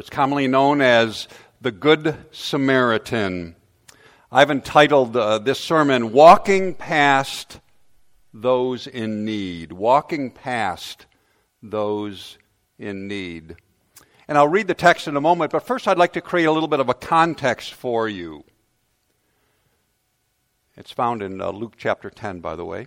It's 0.00 0.08
commonly 0.08 0.48
known 0.48 0.80
as 0.80 1.28
the 1.60 1.70
Good 1.70 2.16
Samaritan. 2.30 3.54
I've 4.32 4.50
entitled 4.50 5.14
uh, 5.14 5.40
this 5.40 5.60
sermon, 5.60 6.10
Walking 6.10 6.74
Past 6.74 7.60
Those 8.32 8.86
in 8.86 9.26
Need. 9.26 9.72
Walking 9.72 10.30
Past 10.30 11.04
Those 11.62 12.38
in 12.78 13.08
Need. 13.08 13.56
And 14.26 14.38
I'll 14.38 14.48
read 14.48 14.68
the 14.68 14.74
text 14.74 15.06
in 15.06 15.18
a 15.18 15.20
moment, 15.20 15.52
but 15.52 15.66
first 15.66 15.86
I'd 15.86 15.98
like 15.98 16.14
to 16.14 16.22
create 16.22 16.46
a 16.46 16.52
little 16.52 16.66
bit 16.66 16.80
of 16.80 16.88
a 16.88 16.94
context 16.94 17.74
for 17.74 18.08
you. 18.08 18.44
It's 20.78 20.92
found 20.92 21.22
in 21.22 21.42
uh, 21.42 21.50
Luke 21.50 21.74
chapter 21.76 22.08
10, 22.08 22.40
by 22.40 22.56
the 22.56 22.64
way. 22.64 22.86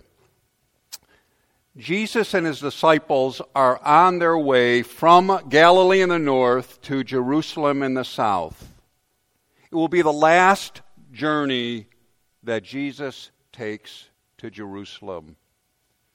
Jesus 1.76 2.34
and 2.34 2.46
his 2.46 2.60
disciples 2.60 3.42
are 3.52 3.82
on 3.82 4.20
their 4.20 4.38
way 4.38 4.82
from 4.82 5.40
Galilee 5.48 6.02
in 6.02 6.08
the 6.08 6.20
north 6.20 6.80
to 6.82 7.02
Jerusalem 7.02 7.82
in 7.82 7.94
the 7.94 8.04
south. 8.04 8.72
It 9.72 9.74
will 9.74 9.88
be 9.88 10.02
the 10.02 10.12
last 10.12 10.82
journey 11.10 11.88
that 12.44 12.62
Jesus 12.62 13.32
takes 13.52 14.08
to 14.38 14.50
Jerusalem 14.50 15.34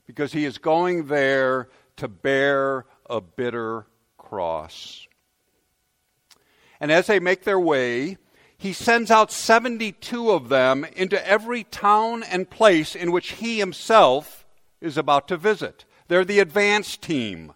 because 0.08 0.32
he 0.32 0.46
is 0.46 0.58
going 0.58 1.08
there 1.08 1.68
to 1.98 2.08
bear 2.08 2.86
a 3.10 3.20
bitter 3.20 3.86
cross. 4.18 5.08
And 6.80 6.90
as 6.90 7.08
they 7.08 7.20
make 7.20 7.44
their 7.44 7.60
way, 7.60 8.18
he 8.58 8.72
sends 8.72 9.12
out 9.12 9.30
72 9.30 10.32
of 10.32 10.48
them 10.48 10.86
into 10.96 11.28
every 11.28 11.66
town 11.66 12.24
and 12.24 12.50
place 12.50 12.96
in 12.96 13.12
which 13.12 13.34
he 13.34 13.60
himself 13.60 14.39
is 14.82 14.98
about 14.98 15.28
to 15.28 15.38
visit. 15.38 15.86
They're 16.08 16.26
the 16.26 16.40
advance 16.40 16.98
team. 16.98 17.54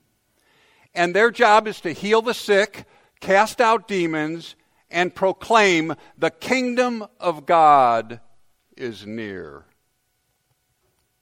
And 0.94 1.16
their 1.16 1.32
job 1.32 1.68
is 1.68 1.82
to 1.82 1.92
heal 1.92 2.22
the 2.22 2.34
sick, 2.34 2.86
cast 3.20 3.60
out 3.60 3.88
demons, 3.88 4.56
and 4.92 5.16
proclaim 5.16 5.96
the 6.18 6.30
kingdom 6.30 7.06
of 7.20 7.46
God 7.46 8.20
is 8.78 9.06
near. 9.06 9.66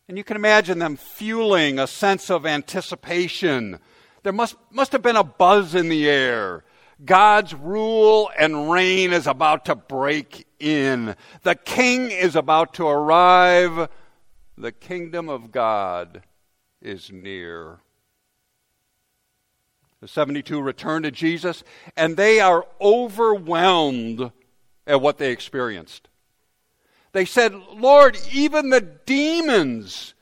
And 0.07 0.17
you 0.17 0.25
can 0.25 0.35
imagine 0.35 0.79
them 0.79 0.97
fueling 0.97 1.79
a 1.79 1.87
sense 1.87 2.29
of 2.29 2.45
anticipation. 2.45 3.79
There 4.23 4.33
must, 4.33 4.55
must 4.69 4.91
have 4.91 5.01
been 5.01 5.15
a 5.15 5.23
buzz 5.23 5.73
in 5.73 5.87
the 5.87 6.09
air. 6.09 6.65
God's 7.03 7.53
rule 7.53 8.29
and 8.37 8.69
reign 8.69 9.13
is 9.13 9.25
about 9.25 9.65
to 9.65 9.75
break 9.75 10.45
in. 10.59 11.15
The 11.43 11.55
king 11.55 12.11
is 12.11 12.35
about 12.35 12.73
to 12.75 12.87
arrive. 12.87 13.89
The 14.61 14.71
kingdom 14.71 15.27
of 15.27 15.51
God 15.51 16.21
is 16.83 17.11
near. 17.11 17.79
The 20.01 20.07
72 20.07 20.61
return 20.61 21.01
to 21.01 21.09
Jesus, 21.09 21.63
and 21.97 22.15
they 22.15 22.39
are 22.39 22.67
overwhelmed 22.79 24.31
at 24.85 25.01
what 25.01 25.17
they 25.17 25.31
experienced. 25.31 26.09
They 27.11 27.25
said, 27.25 27.55
Lord, 27.73 28.19
even 28.31 28.69
the 28.69 28.81
demons, 28.81 30.13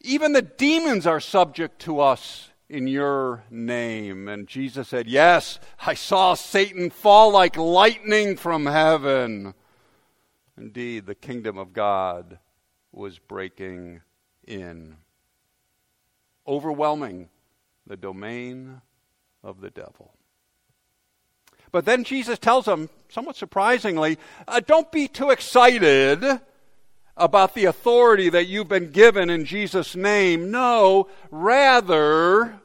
even 0.00 0.32
the 0.32 0.40
demons 0.40 1.06
are 1.06 1.20
subject 1.20 1.78
to 1.80 2.00
us 2.00 2.48
in 2.70 2.86
your 2.86 3.44
name. 3.50 4.28
And 4.28 4.48
Jesus 4.48 4.88
said, 4.88 5.06
Yes, 5.06 5.58
I 5.86 5.92
saw 5.92 6.32
Satan 6.32 6.88
fall 6.88 7.32
like 7.32 7.58
lightning 7.58 8.38
from 8.38 8.64
heaven. 8.64 9.52
Indeed, 10.56 11.04
the 11.04 11.14
kingdom 11.14 11.58
of 11.58 11.74
God 11.74 12.38
was 12.92 13.18
breaking 13.18 14.00
in, 14.46 14.96
overwhelming 16.46 17.28
the 17.86 17.96
domain 17.96 18.80
of 19.42 19.60
the 19.60 19.70
devil. 19.70 20.12
But 21.70 21.84
then 21.84 22.04
Jesus 22.04 22.38
tells 22.38 22.64
them, 22.64 22.88
somewhat 23.08 23.36
surprisingly, 23.36 24.18
uh, 24.46 24.60
don't 24.60 24.90
be 24.90 25.06
too 25.08 25.30
excited 25.30 26.24
about 27.16 27.54
the 27.54 27.66
authority 27.66 28.28
that 28.30 28.46
you've 28.46 28.68
been 28.68 28.90
given 28.90 29.28
in 29.28 29.44
Jesus' 29.44 29.94
name. 29.94 30.50
No, 30.50 31.08
rather, 31.30 32.60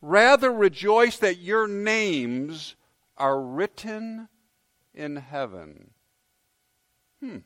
rather 0.00 0.52
rejoice 0.52 1.18
that 1.18 1.38
your 1.38 1.66
names 1.66 2.76
are 3.16 3.40
written 3.40 4.28
in 4.94 5.16
heaven. 5.16 5.90
Hmm. 7.20 7.38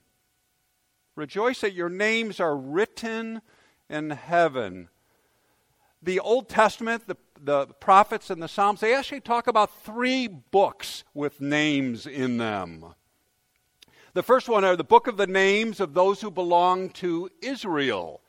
Rejoice 1.16 1.60
that 1.60 1.74
your 1.74 1.88
names 1.88 2.40
are 2.40 2.56
written 2.56 3.40
in 3.88 4.10
heaven. 4.10 4.88
The 6.02 6.20
Old 6.20 6.48
Testament, 6.48 7.06
the, 7.06 7.16
the 7.40 7.66
prophets 7.66 8.30
and 8.30 8.42
the 8.42 8.48
Psalms, 8.48 8.80
they 8.80 8.94
actually 8.94 9.20
talk 9.20 9.46
about 9.46 9.82
three 9.84 10.26
books 10.26 11.04
with 11.14 11.40
names 11.40 12.06
in 12.06 12.38
them. 12.38 12.94
The 14.12 14.22
first 14.22 14.48
one 14.48 14.64
are 14.64 14.76
the 14.76 14.84
book 14.84 15.06
of 15.06 15.16
the 15.16 15.26
names 15.26 15.80
of 15.80 15.94
those 15.94 16.20
who 16.20 16.30
belong 16.30 16.90
to 16.90 17.30
Israel. 17.42 18.20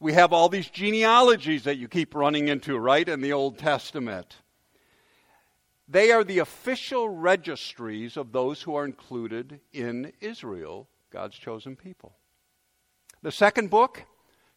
We 0.00 0.14
have 0.14 0.32
all 0.32 0.48
these 0.48 0.68
genealogies 0.68 1.64
that 1.64 1.76
you 1.76 1.86
keep 1.86 2.14
running 2.14 2.48
into, 2.48 2.76
right, 2.78 3.08
in 3.08 3.20
the 3.20 3.32
Old 3.32 3.58
Testament. 3.58 4.38
They 5.86 6.10
are 6.10 6.24
the 6.24 6.38
official 6.38 7.08
registries 7.08 8.16
of 8.16 8.32
those 8.32 8.62
who 8.62 8.74
are 8.74 8.84
included 8.84 9.60
in 9.72 10.12
Israel, 10.20 10.88
God's 11.12 11.36
chosen 11.36 11.76
people. 11.76 12.14
The 13.22 13.30
second 13.30 13.68
book, 13.68 14.04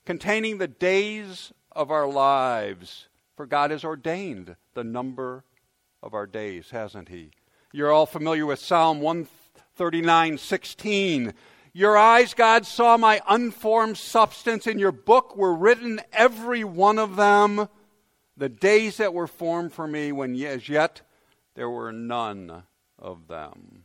containing 0.05 0.57
the 0.57 0.69
days 0.69 1.51
of 1.73 1.91
our 1.91 2.07
lives, 2.07 3.09
for 3.35 3.45
God 3.45 3.71
has 3.71 3.83
ordained 3.83 4.55
the 4.73 4.83
number 4.83 5.44
of 6.01 6.13
our 6.13 6.25
days, 6.25 6.69
hasn't 6.69 7.09
He? 7.09 7.31
You're 7.73 7.91
all 7.91 8.05
familiar 8.05 8.45
with 8.45 8.59
Psalm 8.59 9.01
139 9.01 10.38
16. 10.38 11.33
Your 11.73 11.97
eyes, 11.97 12.33
God, 12.33 12.65
saw 12.65 12.95
my 12.95 13.21
unformed 13.27 13.97
substance. 13.97 14.65
In 14.65 14.79
your 14.79 14.94
book 14.94 15.35
were 15.35 15.53
written, 15.53 15.99
every 16.13 16.63
one 16.63 16.97
of 16.97 17.17
them, 17.17 17.67
the 18.38 18.47
days 18.47 18.95
that 18.95 19.13
were 19.13 19.27
formed 19.27 19.73
for 19.73 19.85
me, 19.85 20.13
when 20.13 20.41
as 20.45 20.69
yet 20.69 21.01
there 21.55 21.69
were 21.69 21.91
none 21.91 22.63
of 22.97 23.27
them. 23.27 23.83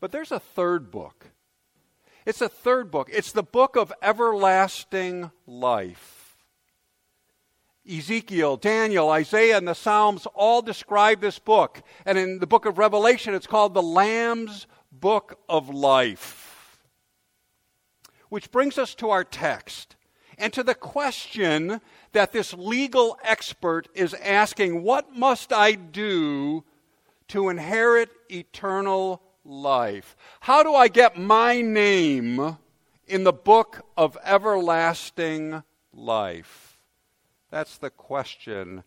But 0.00 0.12
there's 0.12 0.32
a 0.32 0.38
third 0.38 0.90
book. 0.90 1.30
It's 2.28 2.42
a 2.42 2.48
third 2.50 2.90
book. 2.90 3.08
It's 3.10 3.32
the 3.32 3.42
book 3.42 3.74
of 3.74 3.90
everlasting 4.02 5.30
life. 5.46 6.36
Ezekiel, 7.90 8.58
Daniel, 8.58 9.08
Isaiah, 9.08 9.56
and 9.56 9.66
the 9.66 9.72
Psalms 9.72 10.26
all 10.34 10.60
describe 10.60 11.22
this 11.22 11.38
book. 11.38 11.82
And 12.04 12.18
in 12.18 12.38
the 12.38 12.46
book 12.46 12.66
of 12.66 12.76
Revelation, 12.76 13.32
it's 13.32 13.46
called 13.46 13.72
the 13.72 13.80
Lamb's 13.80 14.66
Book 14.92 15.40
of 15.48 15.70
Life. 15.70 16.78
Which 18.28 18.50
brings 18.50 18.76
us 18.76 18.94
to 18.96 19.08
our 19.08 19.24
text 19.24 19.96
and 20.36 20.52
to 20.52 20.62
the 20.62 20.74
question 20.74 21.80
that 22.12 22.32
this 22.32 22.52
legal 22.52 23.18
expert 23.24 23.88
is 23.94 24.12
asking 24.12 24.82
What 24.82 25.16
must 25.16 25.50
I 25.50 25.72
do 25.72 26.62
to 27.28 27.48
inherit 27.48 28.10
eternal 28.30 29.22
life? 29.48 30.16
How 30.40 30.62
do 30.62 30.74
I 30.74 30.88
get 30.88 31.18
my 31.18 31.60
name 31.60 32.58
in 33.06 33.24
the 33.24 33.32
book 33.32 33.86
of 33.96 34.16
everlasting 34.24 35.62
life? 35.92 36.78
That's 37.50 37.78
the 37.78 37.90
question 37.90 38.84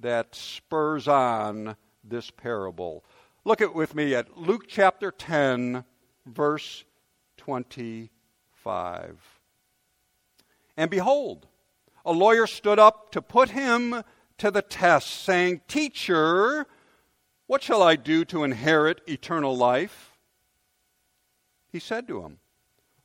that 0.00 0.34
spurs 0.34 1.08
on 1.08 1.76
this 2.02 2.30
parable. 2.30 3.04
Look 3.44 3.60
at 3.60 3.74
with 3.74 3.94
me 3.94 4.14
at 4.14 4.36
Luke 4.36 4.64
chapter 4.68 5.10
10, 5.10 5.84
verse 6.26 6.84
25. 7.38 9.18
And 10.76 10.90
behold, 10.90 11.46
a 12.04 12.12
lawyer 12.12 12.46
stood 12.46 12.78
up 12.78 13.10
to 13.12 13.22
put 13.22 13.50
him 13.50 14.02
to 14.38 14.50
the 14.50 14.62
test, 14.62 15.24
saying, 15.24 15.62
Teacher, 15.68 16.66
what 17.46 17.62
shall 17.62 17.82
I 17.82 17.96
do 17.96 18.24
to 18.26 18.44
inherit 18.44 19.00
eternal 19.06 19.56
life? 19.56 20.12
He 21.70 21.78
said 21.78 22.08
to 22.08 22.22
him, 22.22 22.38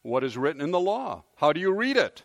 What 0.01 0.23
is 0.23 0.37
written 0.37 0.61
in 0.61 0.71
the 0.71 0.79
law? 0.79 1.23
How 1.35 1.53
do 1.53 1.59
you 1.59 1.71
read 1.71 1.97
it? 1.97 2.23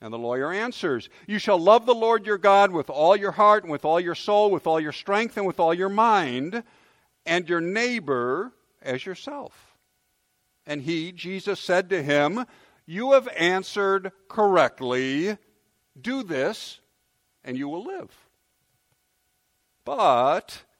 And 0.00 0.12
the 0.12 0.18
lawyer 0.18 0.52
answers, 0.52 1.08
You 1.26 1.38
shall 1.38 1.58
love 1.58 1.86
the 1.86 1.94
Lord 1.94 2.26
your 2.26 2.38
God 2.38 2.72
with 2.72 2.90
all 2.90 3.16
your 3.16 3.32
heart, 3.32 3.64
and 3.64 3.72
with 3.72 3.84
all 3.84 3.98
your 3.98 4.14
soul, 4.14 4.50
with 4.50 4.66
all 4.66 4.78
your 4.78 4.92
strength, 4.92 5.36
and 5.36 5.46
with 5.46 5.58
all 5.58 5.72
your 5.72 5.88
mind, 5.88 6.62
and 7.24 7.48
your 7.48 7.60
neighbor 7.60 8.52
as 8.82 9.06
yourself. 9.06 9.76
And 10.66 10.82
he, 10.82 11.10
Jesus, 11.10 11.58
said 11.58 11.88
to 11.90 12.02
him, 12.02 12.44
You 12.86 13.12
have 13.12 13.28
answered 13.28 14.12
correctly. 14.28 15.38
Do 15.98 16.22
this, 16.22 16.80
and 17.42 17.56
you 17.56 17.68
will 17.68 17.84
live. 17.84 18.10
But 19.84 20.64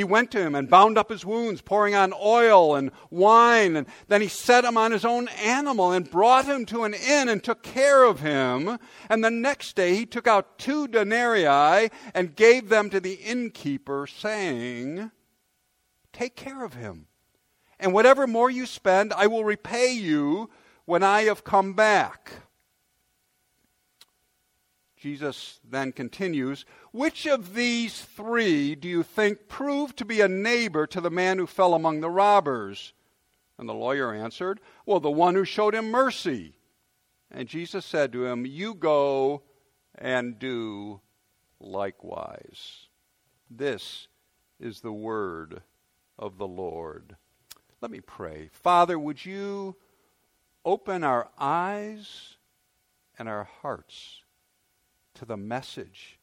He 0.00 0.04
went 0.04 0.30
to 0.30 0.40
him 0.40 0.54
and 0.54 0.70
bound 0.70 0.96
up 0.96 1.10
his 1.10 1.26
wounds, 1.26 1.60
pouring 1.60 1.94
on 1.94 2.14
oil 2.18 2.74
and 2.74 2.90
wine, 3.10 3.76
and 3.76 3.86
then 4.08 4.22
he 4.22 4.28
set 4.28 4.64
him 4.64 4.76
on 4.76 4.92
his 4.92 5.04
own 5.04 5.28
animal 5.28 5.92
and 5.92 6.10
brought 6.10 6.46
him 6.46 6.64
to 6.66 6.84
an 6.84 6.94
inn 6.94 7.28
and 7.28 7.44
took 7.44 7.62
care 7.62 8.04
of 8.04 8.20
him. 8.20 8.78
And 9.08 9.22
the 9.22 9.30
next 9.30 9.76
day 9.76 9.94
he 9.94 10.06
took 10.06 10.26
out 10.26 10.58
two 10.58 10.88
denarii 10.88 11.90
and 12.14 12.34
gave 12.34 12.68
them 12.68 12.88
to 12.90 13.00
the 13.00 13.14
innkeeper, 13.14 14.06
saying, 14.06 15.10
Take 16.12 16.34
care 16.34 16.64
of 16.64 16.74
him 16.74 17.06
and 17.80 17.94
whatever 17.94 18.26
more 18.26 18.50
you 18.50 18.66
spend, 18.66 19.12
I 19.12 19.26
will 19.26 19.44
repay 19.44 19.92
you 19.92 20.50
when 20.84 21.02
I 21.02 21.22
have 21.22 21.44
come 21.44 21.72
back. 21.72 22.32
Jesus 25.00 25.60
then 25.64 25.92
continues, 25.92 26.66
Which 26.92 27.26
of 27.26 27.54
these 27.54 28.02
three 28.02 28.74
do 28.74 28.86
you 28.86 29.02
think 29.02 29.48
proved 29.48 29.96
to 29.96 30.04
be 30.04 30.20
a 30.20 30.28
neighbor 30.28 30.86
to 30.88 31.00
the 31.00 31.10
man 31.10 31.38
who 31.38 31.46
fell 31.46 31.72
among 31.72 32.00
the 32.00 32.10
robbers? 32.10 32.92
And 33.56 33.66
the 33.66 33.72
lawyer 33.74 34.14
answered, 34.14 34.60
Well, 34.84 35.00
the 35.00 35.10
one 35.10 35.34
who 35.34 35.46
showed 35.46 35.74
him 35.74 35.90
mercy. 35.90 36.52
And 37.30 37.48
Jesus 37.48 37.86
said 37.86 38.12
to 38.12 38.26
him, 38.26 38.44
You 38.44 38.74
go 38.74 39.42
and 39.94 40.38
do 40.38 41.00
likewise. 41.58 42.88
This 43.50 44.06
is 44.58 44.82
the 44.82 44.92
word 44.92 45.62
of 46.18 46.36
the 46.36 46.46
Lord. 46.46 47.16
Let 47.80 47.90
me 47.90 48.00
pray. 48.00 48.50
Father, 48.52 48.98
would 48.98 49.24
you 49.24 49.76
open 50.62 51.04
our 51.04 51.30
eyes 51.38 52.36
and 53.18 53.30
our 53.30 53.44
hearts 53.62 54.24
to 55.20 55.26
the 55.26 55.36
message 55.36 56.18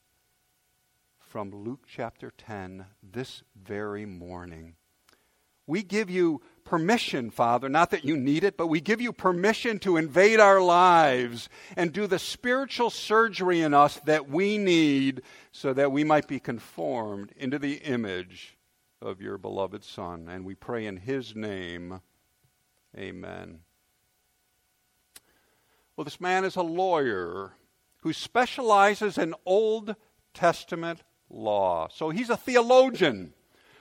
from 1.20 1.52
Luke 1.52 1.84
chapter 1.88 2.34
10 2.36 2.88
this 3.04 3.44
very 3.56 4.08
morning? 4.08 4.74
We 5.68 5.84
give 5.84 6.10
you 6.10 6.42
permission, 6.64 7.30
Father, 7.30 7.70
not 7.70 7.92
that 7.92 8.06
you 8.06 8.18
need 8.18 8.44
it, 8.44 8.58
but 8.58 8.66
we 8.66 8.82
give 8.82 9.00
you 9.00 9.14
permission 9.14 9.78
to 9.80 9.98
invade 9.98 10.40
our 10.40 10.60
lives 10.60 11.48
and 11.76 11.94
do 11.94 12.08
the 12.08 12.18
spiritual 12.18 12.90
surgery 12.90 13.62
in 13.62 13.76
us 13.76 14.00
that 14.06 14.32
we 14.32 14.58
need 14.58 15.22
so 15.52 15.74
that 15.74 15.92
we 15.92 16.04
might 16.04 16.28
be 16.28 16.40
conformed 16.40 17.32
into 17.38 17.60
the 17.60 17.76
image 17.76 18.58
of 19.00 19.22
your 19.22 19.38
beloved 19.38 19.84
Son. 19.84 20.28
And 20.28 20.44
we 20.44 20.56
pray 20.56 20.88
in 20.88 20.98
his 20.98 21.36
name. 21.36 22.02
Amen. 22.98 23.60
Well, 25.96 26.06
this 26.06 26.20
man 26.20 26.46
is 26.46 26.56
a 26.56 26.64
lawyer 26.64 27.52
who 28.07 28.13
specializes 28.13 29.18
in 29.18 29.36
Old 29.45 29.94
Testament 30.33 31.04
law. 31.30 31.89
So 31.94 32.09
he's 32.09 32.30
a 32.30 32.38
theologian 32.38 33.33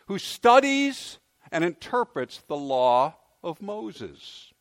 who 0.09 0.19
studies 0.19 1.21
and 1.53 1.63
interprets 1.63 2.43
the 2.49 2.57
law 2.57 3.15
of 3.45 3.63
Moses. 3.63 4.53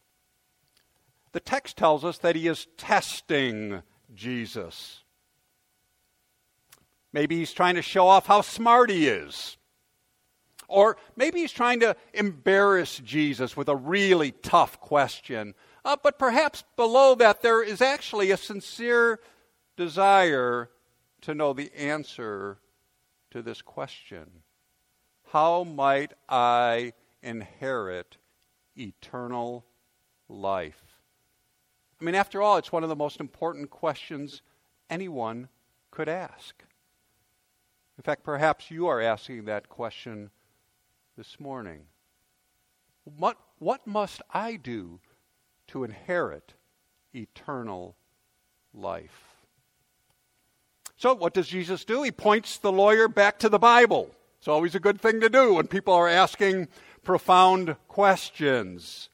The 1.32 1.40
text 1.40 1.78
tells 1.78 2.06
us 2.06 2.20
that 2.20 2.36
he 2.36 2.48
is 2.48 2.68
testing 2.78 3.82
Jesus. 4.14 5.02
Maybe 7.12 7.38
he's 7.38 7.52
trying 7.52 7.74
to 7.74 7.82
show 7.82 8.08
off 8.08 8.28
how 8.28 8.42
smart 8.42 8.92
he 8.92 9.08
is. 9.08 9.58
Or 10.68 10.96
maybe 11.16 11.40
he's 11.40 11.52
trying 11.52 11.80
to 11.80 11.96
embarrass 12.14 13.00
Jesus 13.00 13.58
with 13.58 13.68
a 13.68 13.76
really 13.76 14.32
tough 14.32 14.80
question. 14.80 15.56
Uh, 15.84 15.96
but 16.04 16.20
perhaps 16.20 16.64
below 16.76 17.16
that, 17.16 17.42
there 17.42 17.64
is 17.64 17.82
actually 17.82 18.30
a 18.30 18.38
sincere 18.38 19.20
desire 19.76 20.70
to 21.22 21.34
know 21.34 21.54
the 21.54 21.74
answer 21.76 22.60
to 23.32 23.42
this 23.42 23.62
question 23.62 24.30
How 25.32 25.64
might 25.64 26.14
I 26.30 26.94
inherit 27.22 28.18
eternal 28.78 29.66
life? 30.30 30.82
I 32.00 32.04
mean, 32.04 32.16
after 32.16 32.42
all, 32.42 32.58
it's 32.58 32.72
one 32.72 32.84
of 32.84 32.90
the 32.90 32.96
most 32.96 33.20
important 33.20 33.70
questions 33.70 34.42
anyone 34.90 35.50
could 35.92 36.10
ask. 36.10 36.64
In 37.98 38.04
fact, 38.04 38.24
perhaps 38.24 38.70
you 38.70 38.88
are 38.88 39.02
asking 39.02 39.46
that 39.46 39.70
question 39.70 40.30
this 41.18 41.40
morning. 41.40 41.82
What, 43.06 43.38
what 43.60 43.88
must 43.88 44.22
I 44.34 44.58
do 44.58 45.00
to 45.68 45.84
inherit 45.84 46.54
eternal 47.14 47.96
life? 48.74 49.35
So, 50.98 51.14
what 51.14 51.34
does 51.34 51.48
Jesus 51.48 51.84
do? 51.84 52.04
He 52.04 52.12
points 52.12 52.58
the 52.58 52.72
lawyer 52.72 53.08
back 53.08 53.40
to 53.40 53.50
the 53.50 53.60
Bible. 53.60 54.12
It's 54.40 54.48
always 54.48 54.76
a 54.76 54.80
good 54.80 55.02
thing 55.02 55.20
to 55.22 55.30
do 55.30 55.56
when 55.56 55.68
people 55.68 55.94
are 55.94 56.08
asking 56.08 56.68
profound 57.04 57.76
questions. 57.88 59.10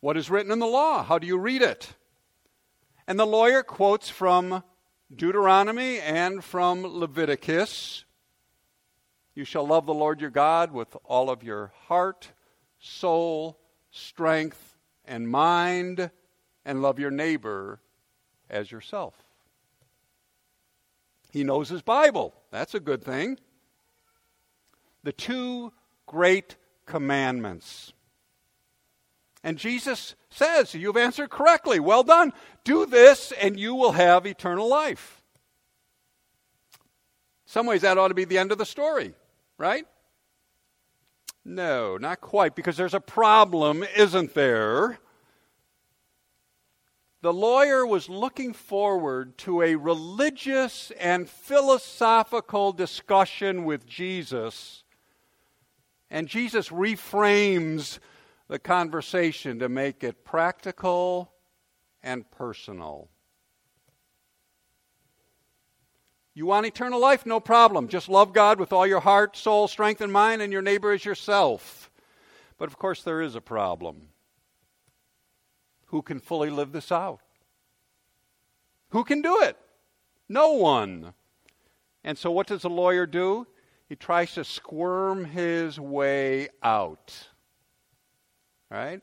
What 0.00 0.16
is 0.16 0.30
written 0.30 0.52
in 0.52 0.60
the 0.60 0.66
law? 0.66 1.02
How 1.02 1.18
do 1.18 1.26
you 1.26 1.38
read 1.38 1.62
it? 1.62 1.94
And 3.06 3.18
the 3.18 3.26
lawyer 3.26 3.62
quotes 3.62 4.08
from 4.08 4.62
Deuteronomy 5.14 5.98
and 5.98 6.44
from 6.44 6.84
Leviticus. 6.84 8.04
You 9.34 9.44
shall 9.44 9.66
love 9.66 9.86
the 9.86 9.94
Lord 9.94 10.20
your 10.20 10.30
God 10.30 10.70
with 10.70 10.96
all 11.04 11.30
of 11.30 11.42
your 11.42 11.72
heart, 11.86 12.30
soul, 12.78 13.58
strength, 13.90 14.76
and 15.04 15.28
mind, 15.28 16.10
and 16.64 16.82
love 16.82 16.98
your 16.98 17.10
neighbor 17.10 17.80
as 18.50 18.70
yourself. 18.70 19.14
He 21.38 21.44
knows 21.44 21.68
his 21.68 21.82
Bible. 21.82 22.34
That's 22.50 22.74
a 22.74 22.80
good 22.80 23.02
thing. 23.02 23.38
The 25.04 25.12
two 25.12 25.72
great 26.06 26.56
commandments. 26.84 27.92
And 29.44 29.56
Jesus 29.56 30.16
says, 30.30 30.74
You've 30.74 30.96
answered 30.96 31.30
correctly. 31.30 31.78
Well 31.78 32.02
done. 32.02 32.32
Do 32.64 32.86
this, 32.86 33.32
and 33.40 33.58
you 33.58 33.76
will 33.76 33.92
have 33.92 34.26
eternal 34.26 34.68
life. 34.68 35.22
Some 37.46 37.66
ways, 37.66 37.82
that 37.82 37.98
ought 37.98 38.08
to 38.08 38.14
be 38.14 38.24
the 38.24 38.38
end 38.38 38.50
of 38.50 38.58
the 38.58 38.66
story 38.66 39.14
right? 39.58 39.86
No, 41.44 41.96
not 41.96 42.20
quite, 42.20 42.54
because 42.54 42.76
there's 42.76 42.94
a 42.94 43.00
problem, 43.00 43.84
isn't 43.96 44.34
there? 44.34 44.98
The 47.20 47.32
lawyer 47.32 47.84
was 47.84 48.08
looking 48.08 48.52
forward 48.52 49.38
to 49.38 49.62
a 49.62 49.74
religious 49.74 50.92
and 50.92 51.28
philosophical 51.28 52.72
discussion 52.72 53.64
with 53.64 53.86
Jesus, 53.86 54.84
and 56.10 56.28
Jesus 56.28 56.68
reframes 56.68 57.98
the 58.46 58.60
conversation 58.60 59.58
to 59.58 59.68
make 59.68 60.04
it 60.04 60.24
practical 60.24 61.32
and 62.04 62.30
personal. 62.30 63.08
You 66.34 66.46
want 66.46 66.66
eternal 66.66 67.00
life? 67.00 67.26
No 67.26 67.40
problem. 67.40 67.88
Just 67.88 68.08
love 68.08 68.32
God 68.32 68.60
with 68.60 68.72
all 68.72 68.86
your 68.86 69.00
heart, 69.00 69.36
soul, 69.36 69.66
strength, 69.66 70.00
and 70.00 70.12
mind, 70.12 70.40
and 70.40 70.52
your 70.52 70.62
neighbor 70.62 70.92
as 70.92 71.04
yourself. 71.04 71.90
But 72.58 72.68
of 72.68 72.78
course, 72.78 73.02
there 73.02 73.20
is 73.20 73.34
a 73.34 73.40
problem. 73.40 74.10
Who 75.88 76.02
can 76.02 76.20
fully 76.20 76.50
live 76.50 76.72
this 76.72 76.92
out? 76.92 77.20
Who 78.90 79.04
can 79.04 79.20
do 79.20 79.40
it? 79.42 79.56
No 80.28 80.52
one. 80.52 81.14
And 82.04 82.16
so, 82.16 82.30
what 82.30 82.46
does 82.46 82.64
a 82.64 82.68
lawyer 82.68 83.06
do? 83.06 83.46
He 83.88 83.96
tries 83.96 84.34
to 84.34 84.44
squirm 84.44 85.24
his 85.24 85.80
way 85.80 86.48
out. 86.62 87.28
Right? 88.70 89.00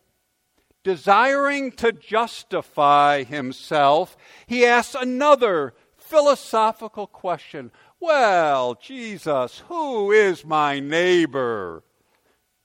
Desiring 0.84 1.72
to 1.74 1.92
justify 1.92 3.24
himself, 3.24 4.16
he 4.46 4.66
asks 4.66 4.94
another 4.94 5.74
philosophical 5.98 7.08
question. 7.08 7.72
Well, 8.00 8.76
Jesus, 8.76 9.64
who 9.68 10.12
is 10.12 10.46
my 10.46 10.80
neighbor? 10.80 11.84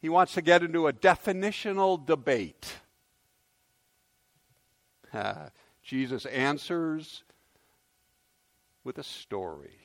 He 0.03 0.11
wants 0.11 0.35
to 0.35 0.43
get 0.43 0.63
into 0.63 0.87
a 0.87 0.93
definitional 0.93 2.05
debate. 2.05 2.81
Jesus 5.83 6.27
answers 6.27 7.23
with 8.85 8.99
a 8.99 9.03
story. 9.03 9.79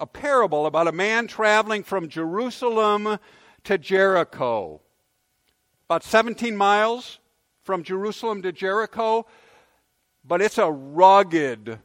A 0.00 0.06
parable 0.06 0.66
about 0.66 0.88
a 0.88 0.92
man 0.92 1.26
traveling 1.26 1.82
from 1.82 2.08
Jerusalem 2.08 3.18
to 3.64 3.78
Jericho. 3.78 4.80
About 5.86 6.04
17 6.04 6.56
miles 6.56 7.18
from 7.62 7.82
Jerusalem 7.82 8.42
to 8.42 8.52
Jericho, 8.52 9.26
but 10.24 10.40
it's 10.40 10.58
a 10.58 10.70
rugged, 10.70 11.78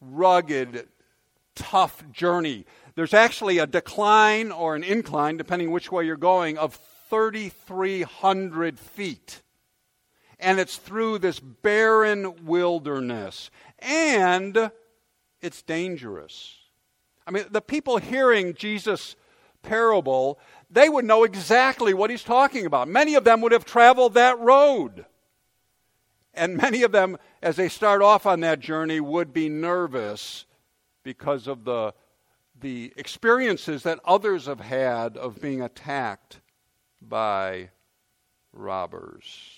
rugged, 0.00 0.88
tough 1.54 2.08
journey. 2.10 2.64
There's 2.94 3.14
actually 3.14 3.58
a 3.58 3.66
decline 3.66 4.50
or 4.50 4.74
an 4.74 4.84
incline, 4.84 5.36
depending 5.36 5.70
which 5.70 5.92
way 5.92 6.04
you're 6.04 6.16
going, 6.16 6.58
of 6.58 6.74
3,300 7.10 8.78
feet. 8.78 9.42
And 10.40 10.60
it's 10.60 10.76
through 10.76 11.18
this 11.18 11.40
barren 11.40 12.46
wilderness. 12.46 13.50
And 13.80 14.70
it's 15.40 15.62
dangerous. 15.62 16.56
I 17.26 17.30
mean, 17.30 17.44
the 17.50 17.60
people 17.60 17.98
hearing 17.98 18.54
Jesus' 18.54 19.16
parable, 19.62 20.38
they 20.70 20.88
would 20.88 21.04
know 21.04 21.24
exactly 21.24 21.92
what 21.92 22.10
he's 22.10 22.22
talking 22.22 22.66
about. 22.66 22.88
Many 22.88 23.14
of 23.14 23.24
them 23.24 23.40
would 23.40 23.52
have 23.52 23.64
traveled 23.64 24.14
that 24.14 24.38
road. 24.38 25.04
And 26.34 26.56
many 26.56 26.82
of 26.84 26.92
them, 26.92 27.18
as 27.42 27.56
they 27.56 27.68
start 27.68 28.00
off 28.00 28.24
on 28.24 28.40
that 28.40 28.60
journey, 28.60 29.00
would 29.00 29.32
be 29.32 29.48
nervous 29.48 30.46
because 31.02 31.46
of 31.48 31.64
the, 31.64 31.92
the 32.60 32.92
experiences 32.96 33.82
that 33.82 33.98
others 34.04 34.46
have 34.46 34.60
had 34.60 35.16
of 35.16 35.40
being 35.40 35.60
attacked 35.60 36.40
by 37.02 37.70
robbers. 38.52 39.57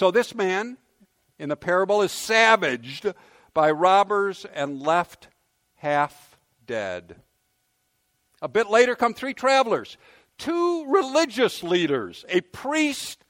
So 0.00 0.10
this 0.10 0.34
man 0.34 0.78
in 1.38 1.50
the 1.50 1.56
parable 1.56 2.00
is 2.00 2.10
savaged 2.10 3.12
by 3.52 3.70
robbers 3.70 4.46
and 4.54 4.80
left 4.80 5.28
half 5.74 6.38
dead. 6.66 7.16
A 8.40 8.48
bit 8.48 8.70
later 8.70 8.96
come 8.96 9.12
three 9.12 9.34
travelers, 9.34 9.98
two 10.38 10.86
religious 10.86 11.62
leaders, 11.62 12.24
a 12.30 12.40
priest 12.40 13.26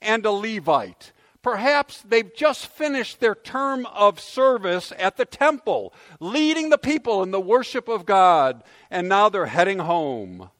and 0.00 0.26
a 0.26 0.32
Levite. 0.32 1.12
Perhaps 1.40 2.02
they've 2.02 2.34
just 2.34 2.66
finished 2.66 3.20
their 3.20 3.36
term 3.36 3.86
of 3.86 4.18
service 4.18 4.92
at 4.98 5.18
the 5.18 5.24
temple, 5.24 5.94
leading 6.18 6.70
the 6.70 6.78
people 6.78 7.22
in 7.22 7.30
the 7.30 7.40
worship 7.40 7.86
of 7.86 8.04
God, 8.04 8.64
and 8.90 9.08
now 9.08 9.28
they're 9.28 9.46
heading 9.46 9.78
home. 9.78 10.50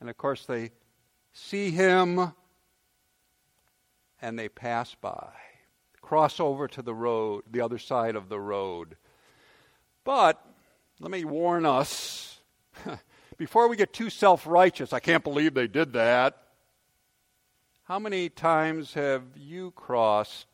And 0.00 0.10
of 0.10 0.16
course, 0.16 0.44
they 0.44 0.72
see 1.32 1.70
him 1.70 2.32
and 4.22 4.38
they 4.38 4.48
pass 4.48 4.94
by, 4.94 5.32
cross 6.00 6.40
over 6.40 6.68
to 6.68 6.80
the 6.80 6.94
road, 6.94 7.42
the 7.50 7.60
other 7.60 7.78
side 7.78 8.16
of 8.16 8.28
the 8.28 8.40
road. 8.40 8.96
But 10.04 10.42
let 11.00 11.10
me 11.10 11.24
warn 11.24 11.66
us 11.66 12.40
before 13.36 13.68
we 13.68 13.76
get 13.76 13.92
too 13.92 14.08
self 14.08 14.46
righteous, 14.46 14.92
I 14.92 15.00
can't 15.00 15.24
believe 15.24 15.52
they 15.52 15.66
did 15.66 15.92
that. 15.94 16.38
How 17.84 17.98
many 17.98 18.28
times 18.28 18.94
have 18.94 19.24
you 19.36 19.72
crossed 19.72 20.46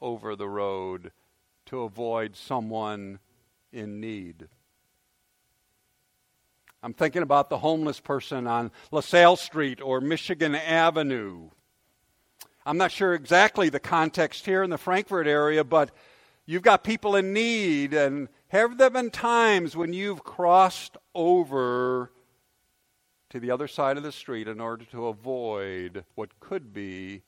over 0.00 0.36
the 0.36 0.48
road 0.48 1.10
to 1.66 1.82
avoid 1.82 2.36
someone 2.36 3.18
in 3.72 4.00
need? 4.00 4.48
I'm 6.80 6.94
thinking 6.94 7.22
about 7.22 7.50
the 7.50 7.58
homeless 7.58 7.98
person 7.98 8.46
on 8.46 8.70
LaSalle 8.92 9.36
Street 9.36 9.80
or 9.82 10.00
Michigan 10.00 10.54
Avenue. 10.54 11.50
I'm 12.68 12.76
not 12.76 12.92
sure 12.92 13.14
exactly 13.14 13.70
the 13.70 13.80
context 13.80 14.44
here 14.44 14.62
in 14.62 14.68
the 14.68 14.76
Frankfurt 14.76 15.26
area, 15.26 15.64
but 15.64 15.90
you've 16.44 16.60
got 16.60 16.84
people 16.84 17.16
in 17.16 17.32
need. 17.32 17.94
And 17.94 18.28
have 18.48 18.76
there 18.76 18.90
been 18.90 19.10
times 19.10 19.74
when 19.74 19.94
you've 19.94 20.22
crossed 20.22 20.98
over 21.14 22.12
to 23.30 23.40
the 23.40 23.50
other 23.50 23.68
side 23.68 23.96
of 23.96 24.02
the 24.02 24.12
street 24.12 24.46
in 24.48 24.60
order 24.60 24.84
to 24.84 25.06
avoid 25.06 26.04
what 26.14 26.40
could 26.40 26.74
be 26.74 27.22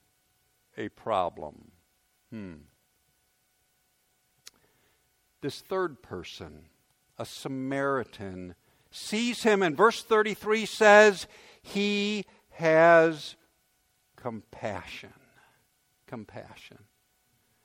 a 0.76 0.90
problem? 0.90 1.70
Hmm. 2.28 2.54
This 5.40 5.62
third 5.62 6.02
person, 6.02 6.66
a 7.16 7.24
Samaritan, 7.24 8.56
sees 8.90 9.42
him, 9.42 9.62
and 9.62 9.74
verse 9.74 10.02
33 10.02 10.66
says, 10.66 11.26
He 11.62 12.26
has 12.50 13.36
compassion. 14.16 15.14
Compassion. 16.10 16.78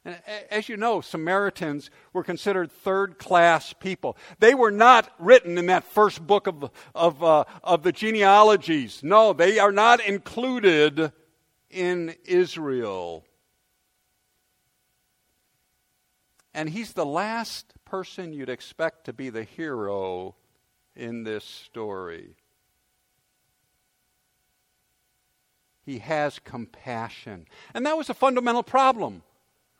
And 0.05 0.21
as 0.51 0.69
you 0.69 0.77
know, 0.77 1.01
Samaritans 1.01 1.89
were 2.13 2.23
considered 2.23 2.71
third 2.71 3.17
class 3.17 3.73
people. 3.73 4.17
They 4.37 4.53
were 4.53 4.69
not 4.69 5.11
written 5.17 5.57
in 5.57 5.65
that 5.65 5.83
first 5.83 6.25
book 6.25 6.45
of, 6.45 6.69
of, 6.93 7.23
uh, 7.23 7.45
of 7.63 7.81
the 7.81 7.91
genealogies. 7.91 9.01
No, 9.01 9.33
they 9.33 9.57
are 9.57 9.71
not 9.71 9.99
included 9.99 11.11
in 11.71 12.13
Israel. 12.23 13.25
And 16.53 16.69
he's 16.69 16.93
the 16.93 17.05
last 17.05 17.73
person 17.83 18.31
you'd 18.31 18.47
expect 18.47 19.05
to 19.05 19.13
be 19.13 19.31
the 19.31 19.43
hero 19.43 20.35
in 20.95 21.23
this 21.23 21.43
story. 21.43 22.35
He 25.85 25.99
has 25.99 26.39
compassion. 26.39 27.45
And 27.73 27.85
that 27.85 27.97
was 27.97 28.09
a 28.09 28.15
fundamental 28.15 28.63
problem 28.63 29.21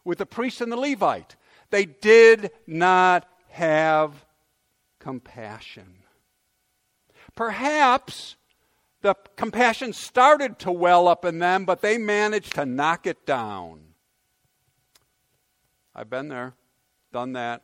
with 0.04 0.20
the 0.20 0.26
priest 0.26 0.62
and 0.62 0.72
the 0.72 0.78
Levite. 0.78 1.36
They 1.72 1.86
did 1.86 2.52
not 2.68 3.28
have 3.50 4.26
compassion. 5.00 5.96
Perhaps 7.36 8.36
the 9.02 9.16
compassion 9.36 9.94
started 9.94 10.60
to 10.60 10.72
well 10.72 11.08
up 11.08 11.26
in 11.26 11.40
them, 11.40 11.66
but 11.66 11.82
they 11.82 11.98
managed 11.98 12.54
to 12.56 12.66
knock 12.66 13.08
it 13.08 13.26
down. 13.26 13.82
I've 15.94 16.10
been 16.10 16.28
there, 16.28 16.54
done 17.12 17.34
that. 17.34 17.64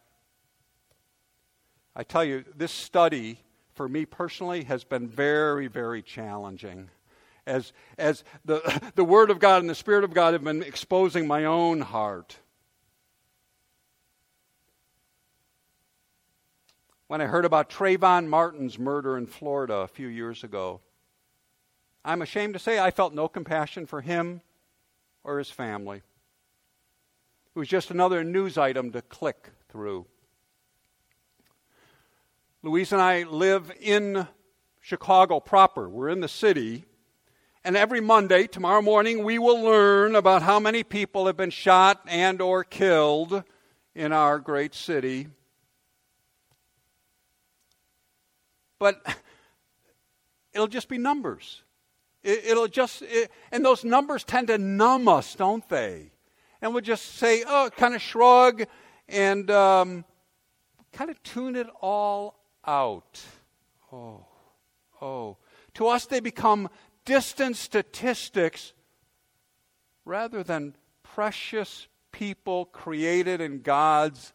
I 1.95 2.03
tell 2.03 2.24
you, 2.24 2.45
this 2.55 2.71
study 2.71 3.39
for 3.74 3.89
me 3.89 4.05
personally 4.05 4.63
has 4.63 4.83
been 4.83 5.07
very, 5.07 5.67
very 5.67 6.01
challenging. 6.01 6.89
As, 7.48 7.74
as 7.98 8.24
the, 8.45 8.91
the 8.95 9.03
Word 9.03 9.29
of 9.29 9.39
God 9.39 9.62
and 9.62 9.69
the 9.69 9.75
Spirit 9.75 10.03
of 10.03 10.13
God 10.13 10.33
have 10.33 10.43
been 10.43 10.63
exposing 10.63 11.27
my 11.27 11.45
own 11.45 11.81
heart. 11.81 12.38
When 17.07 17.19
I 17.19 17.25
heard 17.25 17.43
about 17.43 17.69
Trayvon 17.69 18.27
Martin's 18.27 18.79
murder 18.79 19.17
in 19.17 19.27
Florida 19.27 19.75
a 19.75 19.88
few 19.88 20.07
years 20.07 20.43
ago, 20.45 20.79
I'm 22.05 22.21
ashamed 22.21 22.53
to 22.53 22.60
say 22.60 22.79
I 22.79 22.89
felt 22.89 23.13
no 23.13 23.27
compassion 23.27 23.86
for 23.86 24.01
him 24.01 24.41
or 25.24 25.38
his 25.38 25.51
family. 25.51 25.98
It 27.53 27.60
was 27.60 27.67
just 27.67 27.91
another 27.91 28.24
news 28.24 28.57
item 28.57 28.91
to 28.93 29.01
click 29.01 29.50
through. 29.69 30.05
Louise 32.63 32.93
and 32.93 33.01
I 33.01 33.24
live 33.24 33.71
in 33.81 34.27
Chicago 34.79 35.39
proper. 35.39 35.89
We're 35.89 36.10
in 36.10 36.21
the 36.21 36.27
city. 36.27 36.86
And 37.63 37.77
every 37.77 38.01
Monday, 38.01 38.48
tomorrow 38.48 38.82
morning, 38.82 39.24
we 39.24 39.38
will 39.38 39.62
learn 39.62 40.15
about 40.15 40.41
how 40.41 40.60
many 40.60 40.84
people 40.84 41.27
have 41.27 41.38
been 41.38 41.51
shot 41.51 42.01
and 42.08 42.41
or 42.41 42.63
killed 42.63 43.44
in 43.94 44.12
our 44.12 44.39
great 44.39 44.74
city. 44.74 45.27
But 48.80 49.00
it'll 50.53 50.68
just 50.68 50.89
be 50.89 50.98
numbers. 50.98 51.62
It, 52.24 52.56
will 52.56 52.68
just, 52.68 53.03
it, 53.03 53.30
and 53.51 53.63
those 53.63 53.84
numbers 53.84 54.24
tend 54.24 54.48
to 54.48 54.58
numb 54.58 55.08
us, 55.08 55.36
don't 55.36 55.68
they? 55.70 56.12
And 56.63 56.74
we'll 56.74 56.82
just 56.82 57.15
say, 57.15 57.44
oh, 57.48 57.70
kind 57.77 57.94
of 57.94 58.01
shrug 58.01 58.63
and 59.08 59.51
um, 59.51 60.06
kind 60.94 61.12
of 61.12 61.22
tune 61.22 61.56
it 61.56 61.68
all 61.80 62.39
out. 62.65 63.22
Oh, 63.91 64.25
oh. 65.00 65.38
To 65.75 65.88
us, 65.88 66.06
they 66.06 66.20
become 66.20 66.70
distant 67.05 67.58
statistics 67.58 68.74
rather 70.05 70.43
than 70.43 70.75
precious 71.03 71.88
people 72.12 72.65
created 72.65 73.41
in 73.41 73.62
God's 73.62 74.34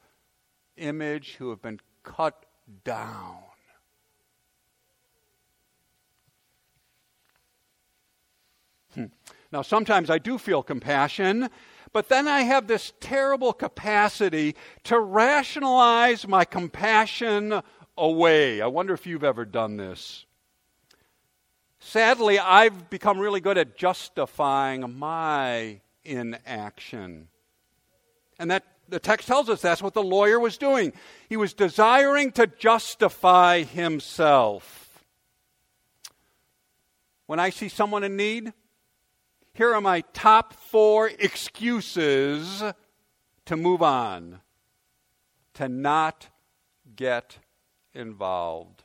image 0.77 1.37
who 1.37 1.51
have 1.51 1.63
been 1.63 1.81
cut 2.03 2.47
down. 2.85 3.39
Hmm. 8.95 9.07
Now, 9.53 9.63
sometimes 9.63 10.11
I 10.11 10.19
do 10.19 10.39
feel 10.39 10.63
compassion, 10.63 11.49
but 11.93 12.09
then 12.09 12.27
I 12.27 12.43
have 12.43 12.67
this 12.67 12.93
terrible 13.01 13.53
capacity 13.53 14.57
to 14.85 14.99
rationalize 14.99 16.27
my 16.27 16.45
compassion 16.45 17.63
away. 17.97 18.61
I 18.61 18.67
wonder 18.67 18.95
if 18.95 19.07
you've 19.07 19.25
ever 19.25 19.45
done 19.45 19.77
this. 19.77 20.26
Sadly, 21.79 22.39
I've 22.39 22.91
become 22.91 23.19
really 23.19 23.41
good 23.41 23.59
at 23.59 23.77
justifying 23.77 24.99
my 24.99 25.81
inaction. 26.05 27.29
And 28.39 28.51
that 28.51 28.65
the 28.89 28.99
text 28.99 29.27
tells 29.27 29.49
us 29.49 29.61
that's 29.61 29.83
what 29.83 29.95
the 29.95 30.03
lawyer 30.03 30.39
was 30.39 30.59
doing. 30.59 30.93
He 31.29 31.37
was 31.37 31.55
desiring 31.55 32.33
to 32.33 32.47
justify 32.47 33.63
himself. 33.63 35.05
When 37.27 37.41
I 37.41 37.51
see 37.51 37.69
someone 37.69 38.05
in 38.05 38.17
need, 38.17 38.53
here 39.53 39.75
are 39.75 39.81
my 39.81 40.03
top 40.13 40.55
four 40.55 41.09
excuses 41.09 42.63
to 43.47 43.57
move 43.57 43.83
on, 43.83 44.41
to 45.55 45.69
not 45.69 46.29
get 46.95 47.39
involved. 47.95 48.85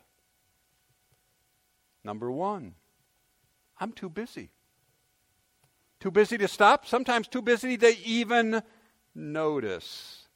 Number 2.03 2.31
one, 2.31 2.73
I'm 3.81 3.91
too 3.91 4.09
busy. 4.09 4.51
Too 5.99 6.11
busy 6.11 6.37
to 6.37 6.47
stop, 6.47 6.85
sometimes 6.85 7.27
too 7.27 7.41
busy 7.41 7.77
to 7.77 7.97
even 8.05 8.61
notice. 9.15 10.27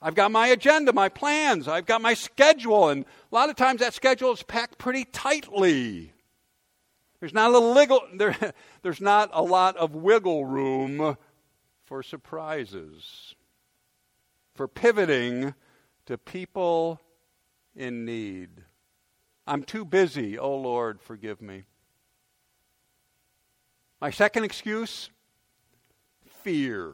I've 0.00 0.14
got 0.14 0.32
my 0.32 0.48
agenda, 0.48 0.92
my 0.92 1.10
plans, 1.10 1.68
I've 1.68 1.86
got 1.86 2.00
my 2.00 2.14
schedule, 2.14 2.88
and 2.88 3.04
a 3.04 3.34
lot 3.34 3.50
of 3.50 3.56
times 3.56 3.80
that 3.80 3.94
schedule 3.94 4.32
is 4.32 4.42
packed 4.42 4.78
pretty 4.78 5.04
tightly. 5.04 6.12
There's 7.20 7.34
not 7.34 7.52
a 7.52 7.58
little 7.58 8.00
there, 8.14 8.36
there's 8.82 9.00
not 9.00 9.30
a 9.32 9.42
lot 9.42 9.76
of 9.76 9.94
wiggle 9.94 10.46
room 10.46 11.18
for 11.84 12.02
surprises, 12.02 13.34
for 14.54 14.66
pivoting 14.66 15.54
to 16.06 16.16
people 16.16 17.00
in 17.76 18.06
need. 18.06 18.64
I'm 19.46 19.62
too 19.62 19.84
busy. 19.84 20.38
Oh 20.38 20.56
Lord, 20.56 21.00
forgive 21.00 21.42
me. 21.42 21.64
My 24.02 24.10
second 24.10 24.42
excuse 24.42 25.10
fear 26.42 26.92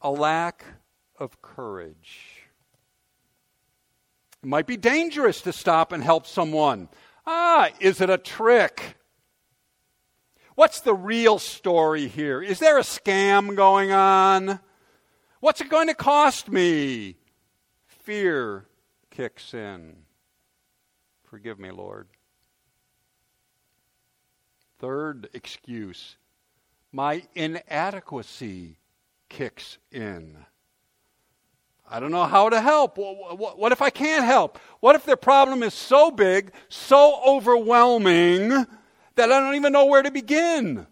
a 0.00 0.08
lack 0.08 0.64
of 1.18 1.42
courage. 1.42 2.44
It 4.40 4.46
might 4.46 4.68
be 4.68 4.76
dangerous 4.76 5.40
to 5.40 5.52
stop 5.52 5.90
and 5.90 6.04
help 6.04 6.28
someone. 6.28 6.88
Ah, 7.26 7.70
is 7.80 8.00
it 8.00 8.08
a 8.08 8.18
trick? 8.18 8.98
What's 10.54 10.78
the 10.78 10.94
real 10.94 11.40
story 11.40 12.06
here? 12.06 12.40
Is 12.40 12.60
there 12.60 12.78
a 12.78 12.82
scam 12.82 13.56
going 13.56 13.90
on? 13.90 14.60
What's 15.40 15.60
it 15.60 15.68
going 15.68 15.88
to 15.88 15.94
cost 15.94 16.48
me? 16.48 17.16
Fear 17.88 18.66
kicks 19.10 19.54
in. 19.54 19.96
Forgive 21.24 21.58
me, 21.58 21.72
Lord. 21.72 22.06
Third 24.78 25.28
excuse 25.32 26.16
my 26.92 27.22
inadequacy 27.34 28.78
kicks 29.28 29.78
in. 29.90 30.36
I 31.88 32.00
don't 32.00 32.10
know 32.10 32.24
how 32.24 32.48
to 32.48 32.60
help. 32.60 32.96
What 32.96 33.70
if 33.70 33.82
I 33.82 33.90
can't 33.90 34.24
help? 34.24 34.58
What 34.80 34.96
if 34.96 35.04
their 35.04 35.16
problem 35.16 35.62
is 35.62 35.74
so 35.74 36.10
big, 36.10 36.52
so 36.68 37.20
overwhelming, 37.24 38.48
that 39.14 39.32
I 39.32 39.40
don't 39.40 39.54
even 39.54 39.72
know 39.72 39.86
where 39.86 40.02
to 40.02 40.10
begin? 40.10 40.86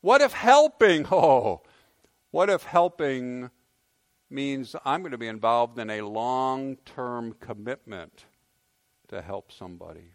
What 0.00 0.20
if 0.20 0.32
helping, 0.32 1.06
oh, 1.12 1.62
what 2.32 2.50
if 2.50 2.64
helping 2.64 3.50
means 4.28 4.74
I'm 4.84 5.02
going 5.02 5.12
to 5.12 5.18
be 5.18 5.28
involved 5.28 5.78
in 5.78 5.90
a 5.90 6.02
long 6.02 6.76
term 6.84 7.34
commitment 7.40 8.26
to 9.08 9.22
help 9.22 9.52
somebody? 9.52 10.12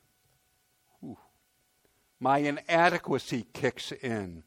My 2.19 2.39
inadequacy 2.39 3.45
kicks 3.53 3.91
in. 3.91 4.43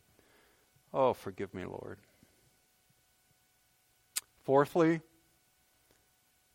Oh, 0.92 1.12
forgive 1.12 1.54
me, 1.54 1.64
Lord. 1.64 1.98
Fourthly, 4.42 5.00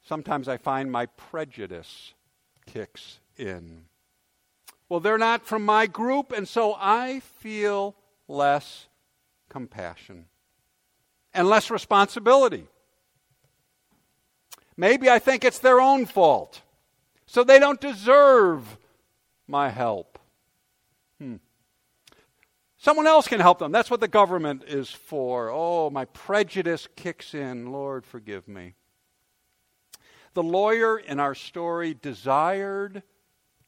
sometimes 0.03 0.47
I 0.47 0.57
find 0.57 0.91
my 0.91 1.05
prejudice 1.05 2.13
kicks 2.65 3.19
in. 3.37 3.85
Well, 4.89 4.99
they're 4.99 5.17
not 5.17 5.45
from 5.45 5.65
my 5.65 5.87
group, 5.87 6.31
and 6.31 6.47
so 6.47 6.75
I 6.77 7.21
feel 7.21 7.95
less 8.27 8.87
compassion 9.49 10.25
and 11.33 11.47
less 11.47 11.71
responsibility. 11.71 12.67
Maybe 14.77 15.09
I 15.09 15.19
think 15.19 15.43
it's 15.43 15.59
their 15.59 15.79
own 15.79 16.05
fault, 16.05 16.61
so 17.25 17.43
they 17.43 17.59
don't 17.59 17.79
deserve 17.79 18.77
my 19.47 19.69
help. 19.69 20.14
Someone 22.85 23.07
else 23.07 23.27
can 23.27 23.39
help 23.39 23.57
them. 23.57 23.71
That's 23.71 23.89
what 23.89 23.99
the 23.99 24.07
government 24.07 24.63
is 24.67 24.91
for. 24.91 25.49
Oh, 25.51 25.89
my 25.89 26.05
prejudice 26.05 26.87
kicks 26.95 27.33
in. 27.33 27.71
Lord, 27.71 28.05
forgive 28.05 28.47
me. 28.47 28.75
The 30.35 30.43
lawyer 30.43 30.99
in 30.99 31.19
our 31.19 31.33
story 31.33 31.95
desired 31.99 33.01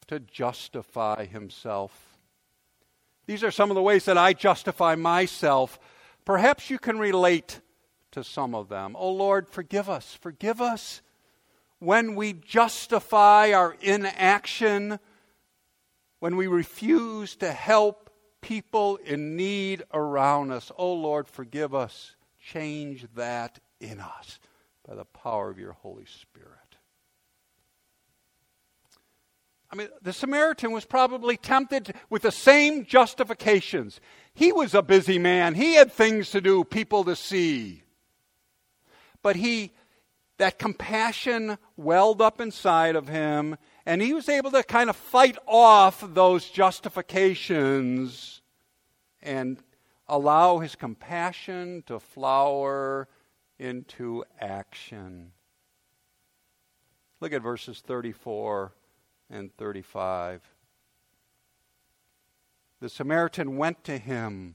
to 0.06 0.20
justify 0.20 1.24
himself. 1.24 2.16
These 3.26 3.42
are 3.42 3.50
some 3.50 3.72
of 3.72 3.74
the 3.74 3.82
ways 3.82 4.04
that 4.04 4.16
I 4.16 4.34
justify 4.34 4.94
myself. 4.94 5.80
Perhaps 6.24 6.70
you 6.70 6.78
can 6.78 7.00
relate 7.00 7.60
to 8.12 8.22
some 8.22 8.54
of 8.54 8.68
them. 8.68 8.94
Oh 8.96 9.10
Lord, 9.10 9.48
forgive 9.48 9.90
us. 9.90 10.16
Forgive 10.20 10.60
us 10.60 11.02
when 11.80 12.14
we 12.14 12.34
justify 12.34 13.50
our 13.50 13.76
inaction, 13.80 15.00
when 16.20 16.36
we 16.36 16.46
refuse 16.46 17.34
to 17.34 17.50
help 17.50 18.07
people 18.48 18.96
in 19.04 19.36
need 19.36 19.82
around 19.92 20.50
us. 20.50 20.72
Oh 20.78 20.94
Lord, 20.94 21.28
forgive 21.28 21.74
us. 21.74 22.16
Change 22.42 23.06
that 23.14 23.58
in 23.78 24.00
us 24.00 24.38
by 24.88 24.94
the 24.94 25.04
power 25.04 25.50
of 25.50 25.58
your 25.58 25.72
Holy 25.72 26.06
Spirit. 26.06 26.48
I 29.70 29.76
mean, 29.76 29.88
the 30.00 30.14
Samaritan 30.14 30.72
was 30.72 30.86
probably 30.86 31.36
tempted 31.36 31.94
with 32.08 32.22
the 32.22 32.32
same 32.32 32.86
justifications. 32.86 34.00
He 34.32 34.50
was 34.50 34.72
a 34.72 34.80
busy 34.80 35.18
man, 35.18 35.54
he 35.54 35.74
had 35.74 35.92
things 35.92 36.30
to 36.30 36.40
do, 36.40 36.64
people 36.64 37.04
to 37.04 37.16
see. 37.16 37.82
But 39.22 39.36
he, 39.36 39.72
that 40.38 40.58
compassion 40.58 41.58
welled 41.76 42.22
up 42.22 42.40
inside 42.40 42.96
of 42.96 43.08
him, 43.08 43.58
and 43.84 44.00
he 44.00 44.14
was 44.14 44.30
able 44.30 44.52
to 44.52 44.62
kind 44.62 44.88
of 44.88 44.96
fight 44.96 45.36
off 45.46 46.02
those 46.14 46.48
justifications 46.48 48.37
and 49.22 49.62
allow 50.08 50.58
his 50.58 50.74
compassion 50.74 51.82
to 51.86 52.00
flower 52.00 53.08
into 53.58 54.24
action. 54.40 55.32
Look 57.20 57.32
at 57.32 57.42
verses 57.42 57.80
34 57.80 58.72
and 59.30 59.54
35. 59.56 60.42
The 62.80 62.88
Samaritan 62.88 63.56
went 63.56 63.82
to 63.84 63.98
him, 63.98 64.54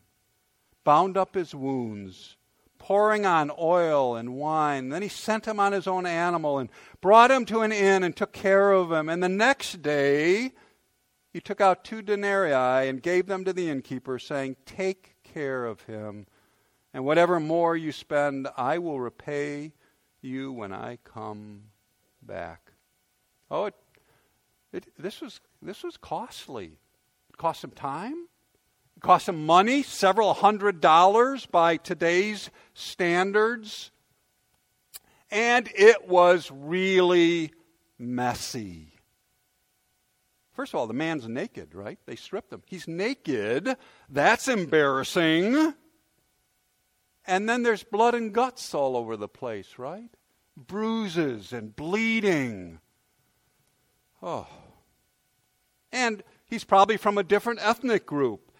bound 0.83 1.17
up 1.17 1.35
his 1.35 1.53
wounds 1.53 2.37
pouring 2.83 3.25
on 3.25 3.49
oil 3.57 4.17
and 4.17 4.35
wine. 4.35 4.89
Then 4.89 5.01
he 5.01 5.07
sent 5.07 5.47
him 5.47 5.57
on 5.57 5.71
his 5.71 5.87
own 5.87 6.05
animal 6.05 6.59
and 6.59 6.69
brought 6.99 7.31
him 7.31 7.45
to 7.45 7.61
an 7.61 7.71
inn 7.71 8.03
and 8.03 8.13
took 8.13 8.33
care 8.33 8.73
of 8.73 8.91
him. 8.91 9.07
And 9.07 9.23
the 9.23 9.29
next 9.29 9.81
day 9.81 10.51
he 11.33 11.41
took 11.41 11.59
out 11.59 11.83
two 11.83 12.03
denarii 12.03 12.87
and 12.87 13.01
gave 13.01 13.25
them 13.25 13.43
to 13.43 13.53
the 13.53 13.67
innkeeper, 13.67 14.19
saying, 14.19 14.55
Take 14.67 15.15
care 15.23 15.65
of 15.65 15.81
him, 15.81 16.27
and 16.93 17.03
whatever 17.03 17.39
more 17.39 17.75
you 17.75 17.91
spend, 17.91 18.47
I 18.55 18.77
will 18.77 18.99
repay 18.99 19.73
you 20.21 20.53
when 20.53 20.71
I 20.71 20.99
come 21.03 21.63
back. 22.21 22.71
Oh, 23.49 23.65
it, 23.65 23.73
it, 24.71 24.85
this, 24.97 25.21
was, 25.21 25.41
this 25.59 25.83
was 25.83 25.97
costly. 25.97 26.77
It 27.29 27.37
cost 27.37 27.63
him 27.63 27.71
time, 27.71 28.27
it 28.95 29.01
cost 29.01 29.27
him 29.27 29.43
money, 29.43 29.81
several 29.81 30.35
hundred 30.35 30.81
dollars 30.81 31.47
by 31.47 31.77
today's 31.77 32.51
standards. 32.75 33.89
And 35.31 35.67
it 35.75 36.07
was 36.07 36.51
really 36.51 37.51
messy. 37.97 38.92
First 40.53 40.73
of 40.73 40.79
all, 40.79 40.87
the 40.87 40.93
man's 40.93 41.27
naked, 41.27 41.73
right? 41.73 41.97
They 42.05 42.15
stripped 42.15 42.53
him. 42.53 42.61
He's 42.67 42.87
naked. 42.87 43.75
That's 44.09 44.47
embarrassing. 44.47 45.73
And 47.25 47.49
then 47.49 47.63
there's 47.63 47.83
blood 47.83 48.13
and 48.13 48.33
guts 48.33 48.73
all 48.73 48.95
over 48.95 49.17
the 49.17 49.27
place, 49.27 49.75
right? 49.77 50.09
Bruises 50.55 51.53
and 51.53 51.75
bleeding. 51.75 52.79
Oh. 54.21 54.47
And 55.91 56.23
he's 56.45 56.63
probably 56.63 56.97
from 56.97 57.17
a 57.17 57.23
different 57.23 57.59
ethnic 57.61 58.05
group. 58.05 58.51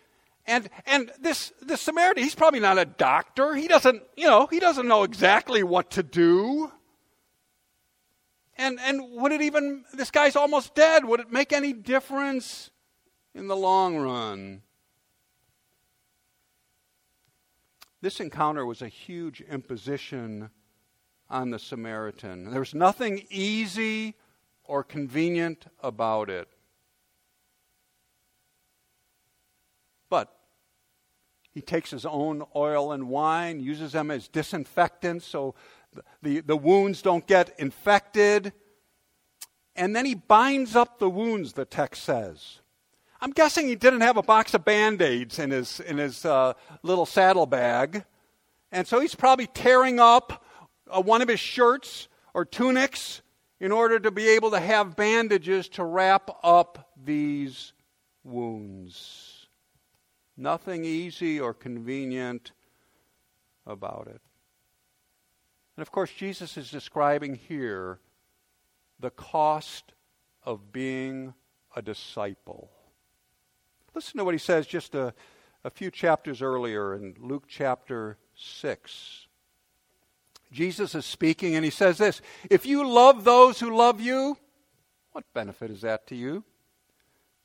And 0.45 0.69
and 0.85 1.11
this 1.19 1.53
this 1.61 1.81
Samaritan, 1.81 2.23
he's 2.23 2.35
probably 2.35 2.59
not 2.59 2.77
a 2.77 2.85
doctor. 2.85 3.55
He 3.55 3.67
doesn't, 3.67 4.03
you 4.17 4.27
know, 4.27 4.47
he 4.47 4.59
doesn't 4.59 4.87
know 4.87 5.03
exactly 5.03 5.63
what 5.63 5.91
to 5.91 6.03
do. 6.03 6.71
And 8.55 8.79
and 8.79 9.11
would 9.11 9.31
it 9.31 9.41
even 9.41 9.83
this 9.93 10.11
guy's 10.11 10.35
almost 10.35 10.75
dead, 10.75 11.05
would 11.05 11.19
it 11.19 11.31
make 11.31 11.51
any 11.51 11.73
difference 11.73 12.69
in 13.33 13.47
the 13.47 13.55
long 13.55 13.97
run? 13.97 14.61
This 18.01 18.19
encounter 18.19 18.65
was 18.65 18.81
a 18.81 18.89
huge 18.89 19.41
imposition 19.41 20.49
on 21.29 21.51
the 21.51 21.57
Samaritan. 21.57 22.51
There 22.51 22.59
was 22.59 22.75
nothing 22.75 23.25
easy 23.29 24.15
or 24.65 24.83
convenient 24.83 25.65
about 25.81 26.29
it. 26.29 26.47
But 30.09 30.37
he 31.53 31.61
takes 31.61 31.91
his 31.91 32.05
own 32.05 32.43
oil 32.55 32.91
and 32.91 33.09
wine, 33.09 33.59
uses 33.59 33.93
them 33.93 34.11
as 34.11 34.27
disinfectants 34.27 35.25
so 35.25 35.55
the, 36.21 36.41
the 36.41 36.57
wounds 36.57 37.01
don't 37.01 37.25
get 37.25 37.57
infected. 37.59 38.53
And 39.75 39.95
then 39.95 40.05
he 40.05 40.15
binds 40.15 40.75
up 40.75 40.99
the 40.99 41.09
wounds, 41.09 41.53
the 41.53 41.65
text 41.65 42.03
says. 42.03 42.59
I'm 43.21 43.31
guessing 43.31 43.67
he 43.67 43.75
didn't 43.75 44.01
have 44.01 44.17
a 44.17 44.21
box 44.21 44.53
of 44.53 44.65
band 44.65 45.01
aids 45.01 45.39
in 45.39 45.49
his, 45.51 45.79
in 45.79 45.97
his 45.97 46.25
uh, 46.25 46.53
little 46.83 47.05
saddlebag. 47.05 48.03
And 48.71 48.85
so 48.87 48.99
he's 48.99 49.15
probably 49.15 49.47
tearing 49.47 49.99
up 49.99 50.43
uh, 50.91 51.01
one 51.01 51.21
of 51.21 51.29
his 51.29 51.39
shirts 51.39 52.07
or 52.33 52.43
tunics 52.43 53.21
in 53.59 53.71
order 53.71 53.99
to 53.99 54.11
be 54.11 54.27
able 54.27 54.51
to 54.51 54.59
have 54.59 54.95
bandages 54.95 55.69
to 55.69 55.85
wrap 55.85 56.29
up 56.43 56.91
these 57.01 57.71
wounds. 58.23 59.47
Nothing 60.35 60.83
easy 60.83 61.39
or 61.39 61.53
convenient 61.53 62.51
about 63.65 64.07
it. 64.07 64.21
And 65.75 65.81
of 65.81 65.91
course, 65.91 66.11
Jesus 66.11 66.57
is 66.57 66.69
describing 66.69 67.35
here 67.35 67.99
the 68.99 69.09
cost 69.09 69.93
of 70.43 70.71
being 70.71 71.33
a 71.75 71.81
disciple. 71.81 72.69
Listen 73.95 74.17
to 74.17 74.25
what 74.25 74.33
he 74.33 74.39
says 74.39 74.67
just 74.67 74.95
a, 74.95 75.13
a 75.63 75.69
few 75.69 75.91
chapters 75.91 76.41
earlier 76.41 76.95
in 76.95 77.15
Luke 77.19 77.45
chapter 77.47 78.17
6. 78.35 79.27
Jesus 80.51 80.93
is 80.93 81.05
speaking 81.05 81.55
and 81.55 81.65
he 81.65 81.71
says 81.71 81.97
this 81.97 82.21
If 82.49 82.65
you 82.65 82.87
love 82.87 83.23
those 83.23 83.59
who 83.59 83.75
love 83.75 83.99
you, 83.99 84.37
what 85.11 85.25
benefit 85.33 85.71
is 85.71 85.81
that 85.81 86.07
to 86.07 86.15
you? 86.15 86.43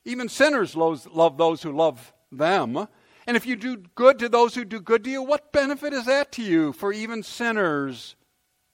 Even 0.05 0.29
sinners 0.29 0.77
love 0.77 1.37
those 1.37 1.63
who 1.63 1.73
love 1.73 2.13
them. 2.33 2.89
And 3.27 3.37
if 3.37 3.45
you 3.45 3.57
do 3.57 3.77
good 3.95 4.19
to 4.21 4.29
those 4.29 4.55
who 4.55 4.65
do 4.65 4.81
good 4.81 5.05
to 5.05 5.11
you, 5.11 5.23
what 5.23 5.53
benefit 5.53 5.93
is 5.93 6.07
that 6.07 6.33
to 6.33 6.43
you? 6.43 6.73
For 6.73 6.93
even 6.93 7.23
sinners 7.23 8.17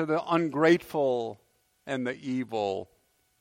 to 0.00 0.06
the 0.06 0.32
ungrateful 0.32 1.38
and 1.86 2.06
the 2.06 2.16
evil. 2.22 2.88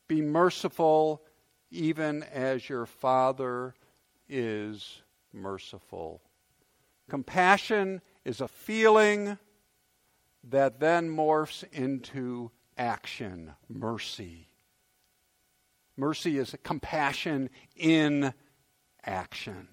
Be 0.09 0.19
merciful, 0.21 1.23
even 1.71 2.21
as 2.23 2.67
your 2.67 2.85
Father 2.85 3.75
is 4.27 5.01
merciful. 5.31 6.21
Compassion 7.09 8.01
is 8.25 8.41
a 8.41 8.47
feeling 8.49 9.37
that 10.49 10.81
then 10.81 11.09
morphs 11.09 11.63
into 11.71 12.51
action, 12.77 13.53
mercy. 13.69 14.49
Mercy 15.95 16.37
is 16.37 16.53
compassion 16.61 17.49
in 17.77 18.33
action. 19.05 19.69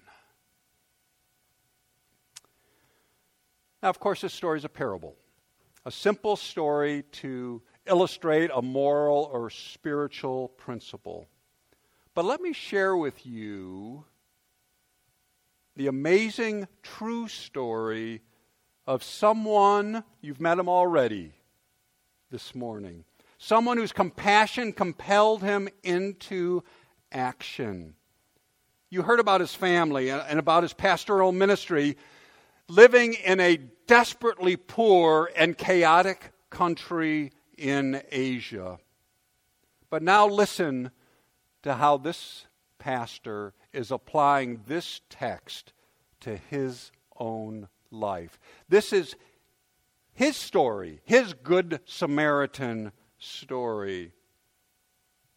Now, 3.83 3.89
of 3.89 3.99
course, 3.99 4.21
this 4.21 4.33
story 4.33 4.57
is 4.57 4.63
a 4.63 4.69
parable, 4.69 5.17
a 5.87 5.91
simple 5.91 6.35
story 6.35 7.03
to 7.13 7.61
illustrate 7.85 8.51
a 8.53 8.61
moral 8.61 9.29
or 9.31 9.49
spiritual 9.49 10.49
principle. 10.49 11.29
But 12.13 12.25
let 12.25 12.41
me 12.41 12.51
share 12.51 12.97
with 12.97 13.25
you 13.25 14.03
the 15.77 15.87
amazing 15.87 16.67
true 16.83 17.29
story 17.29 18.21
of 18.85 19.01
someone, 19.01 20.03
you've 20.19 20.41
met 20.41 20.59
him 20.59 20.67
already 20.67 21.31
this 22.31 22.53
morning, 22.53 23.05
someone 23.37 23.77
whose 23.77 23.93
compassion 23.93 24.73
compelled 24.73 25.41
him 25.41 25.69
into 25.83 26.65
action. 27.13 27.95
You 28.89 29.03
heard 29.03 29.21
about 29.21 29.39
his 29.39 29.55
family 29.55 30.09
and 30.09 30.37
about 30.37 30.63
his 30.63 30.73
pastoral 30.73 31.31
ministry 31.31 31.95
living 32.69 33.13
in 33.13 33.39
a 33.39 33.57
desperately 33.87 34.55
poor 34.55 35.31
and 35.35 35.57
chaotic 35.57 36.31
country 36.49 37.31
in 37.57 38.01
Asia. 38.11 38.77
But 39.89 40.03
now 40.03 40.27
listen 40.27 40.91
to 41.63 41.75
how 41.75 41.97
this 41.97 42.45
pastor 42.77 43.53
is 43.73 43.91
applying 43.91 44.61
this 44.67 45.01
text 45.09 45.73
to 46.21 46.35
his 46.35 46.91
own 47.17 47.67
life. 47.89 48.39
This 48.67 48.91
is 48.91 49.15
his 50.13 50.35
story, 50.35 51.01
his 51.05 51.33
Good 51.33 51.79
Samaritan 51.85 52.91
story. 53.17 54.11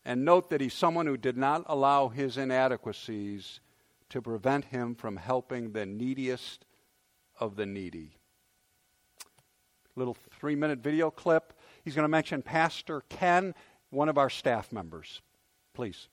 And 0.05 0.25
note 0.25 0.51
that 0.51 0.61
he's 0.61 0.75
someone 0.75 1.07
who 1.07 1.17
did 1.17 1.37
not 1.37 1.65
allow 1.67 2.09
his 2.09 2.37
inadequacies 2.37 3.61
to 4.09 4.23
prevent 4.23 4.67
him 4.67 4.95
from 4.95 5.17
helping 5.17 5.73
the 5.73 5.87
neediest 5.87 6.65
of 7.41 7.57
the 7.57 7.67
needy. 7.67 8.13
Little 9.97 10.17
three 10.39 10.55
minute 10.55 10.79
video 10.79 11.11
clip. 11.11 11.53
He's 11.83 11.95
going 11.95 12.05
to 12.05 12.09
mention 12.09 12.43
Pastor 12.43 13.03
Ken, 13.09 13.55
one 13.91 14.09
of 14.09 14.19
our 14.19 14.31
staff 14.31 14.71
members. 14.71 15.21
Please. 15.75 16.09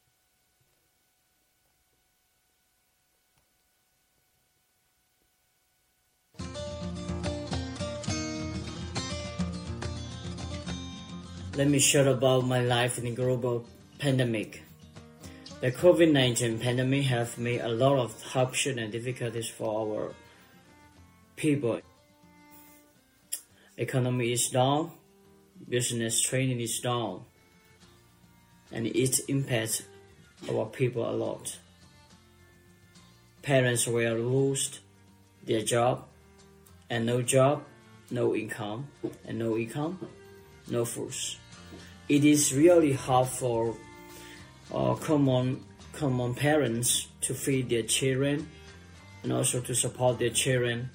Let 11.56 11.68
me 11.68 11.80
share 11.80 12.08
about 12.08 12.46
my 12.46 12.60
life 12.60 13.00
in 13.00 13.06
the 13.06 13.12
global 13.12 13.66
pandemic. 13.98 14.64
The 15.60 15.72
COVID-19 15.72 16.62
pandemic 16.62 17.06
has 17.06 17.36
made 17.36 17.62
a 17.62 17.68
lot 17.68 17.98
of 17.98 18.22
hardship 18.22 18.78
and 18.78 18.92
difficulties 18.92 19.50
for 19.50 19.68
our 19.74 20.14
people. 21.38 21.80
Economy 23.78 24.34
is 24.34 24.50
down, 24.50 24.92
business 25.70 26.20
training 26.20 26.60
is 26.60 26.80
down, 26.80 27.24
and 28.72 28.88
it 28.88 29.20
impacts 29.30 29.84
our 30.52 30.66
people 30.66 31.08
a 31.08 31.14
lot. 31.14 31.58
Parents 33.44 33.88
will 33.88 34.16
lose 34.16 34.80
their 35.46 35.62
job, 35.62 36.06
and 36.90 37.06
no 37.06 37.22
job, 37.22 37.64
no 38.10 38.36
income, 38.36 38.88
and 39.26 39.38
no 39.38 39.56
income, 39.56 40.00
no 40.68 40.86
food. 40.86 41.14
It 42.10 42.26
is 42.26 42.52
really 42.54 42.94
hard 42.94 43.28
for 43.28 43.78
uh, 44.74 44.96
common 44.96 45.64
common 45.94 46.34
parents 46.34 47.08
to 47.22 47.34
feed 47.34 47.70
their 47.70 47.82
children 47.84 48.48
and 49.24 49.34
also 49.34 49.60
to 49.60 49.74
support 49.74 50.20
their 50.20 50.30
children 50.30 50.90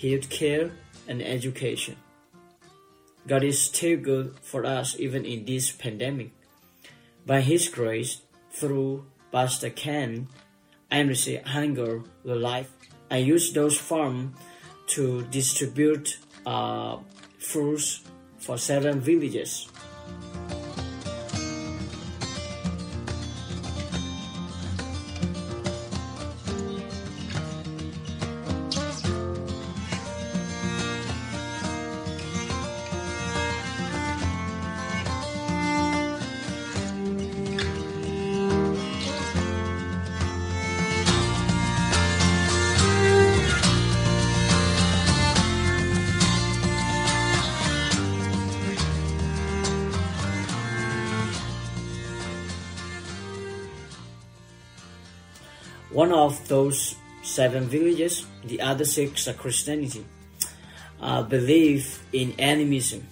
health 0.00 0.28
care 0.30 0.70
and 1.08 1.22
education. 1.22 1.96
God 3.26 3.42
is 3.42 3.60
still 3.60 3.98
good 3.98 4.36
for 4.42 4.64
us 4.64 4.96
even 4.98 5.24
in 5.24 5.44
this 5.44 5.72
pandemic. 5.72 6.30
By 7.26 7.40
his 7.40 7.68
grace 7.68 8.22
through 8.52 9.06
pastor 9.32 9.68
ken 9.68 10.28
i 10.90 11.00
receive 11.00 11.42
hunger 11.44 12.02
the 12.24 12.36
life. 12.36 12.70
I 13.10 13.18
use 13.18 13.52
those 13.52 13.76
farms 13.76 14.36
to 14.94 15.22
distribute 15.30 16.18
uh, 16.46 16.98
fruits 17.38 18.02
for 18.38 18.56
seven 18.56 19.00
villages 19.00 19.68
One 56.06 56.14
of 56.14 56.46
those 56.46 56.94
seven 57.24 57.66
villages, 57.66 58.26
the 58.44 58.60
other 58.60 58.84
six 58.84 59.26
are 59.26 59.32
Christianity, 59.34 60.06
uh, 61.00 61.24
believe 61.24 61.98
in 62.12 62.32
animism. 62.38 63.04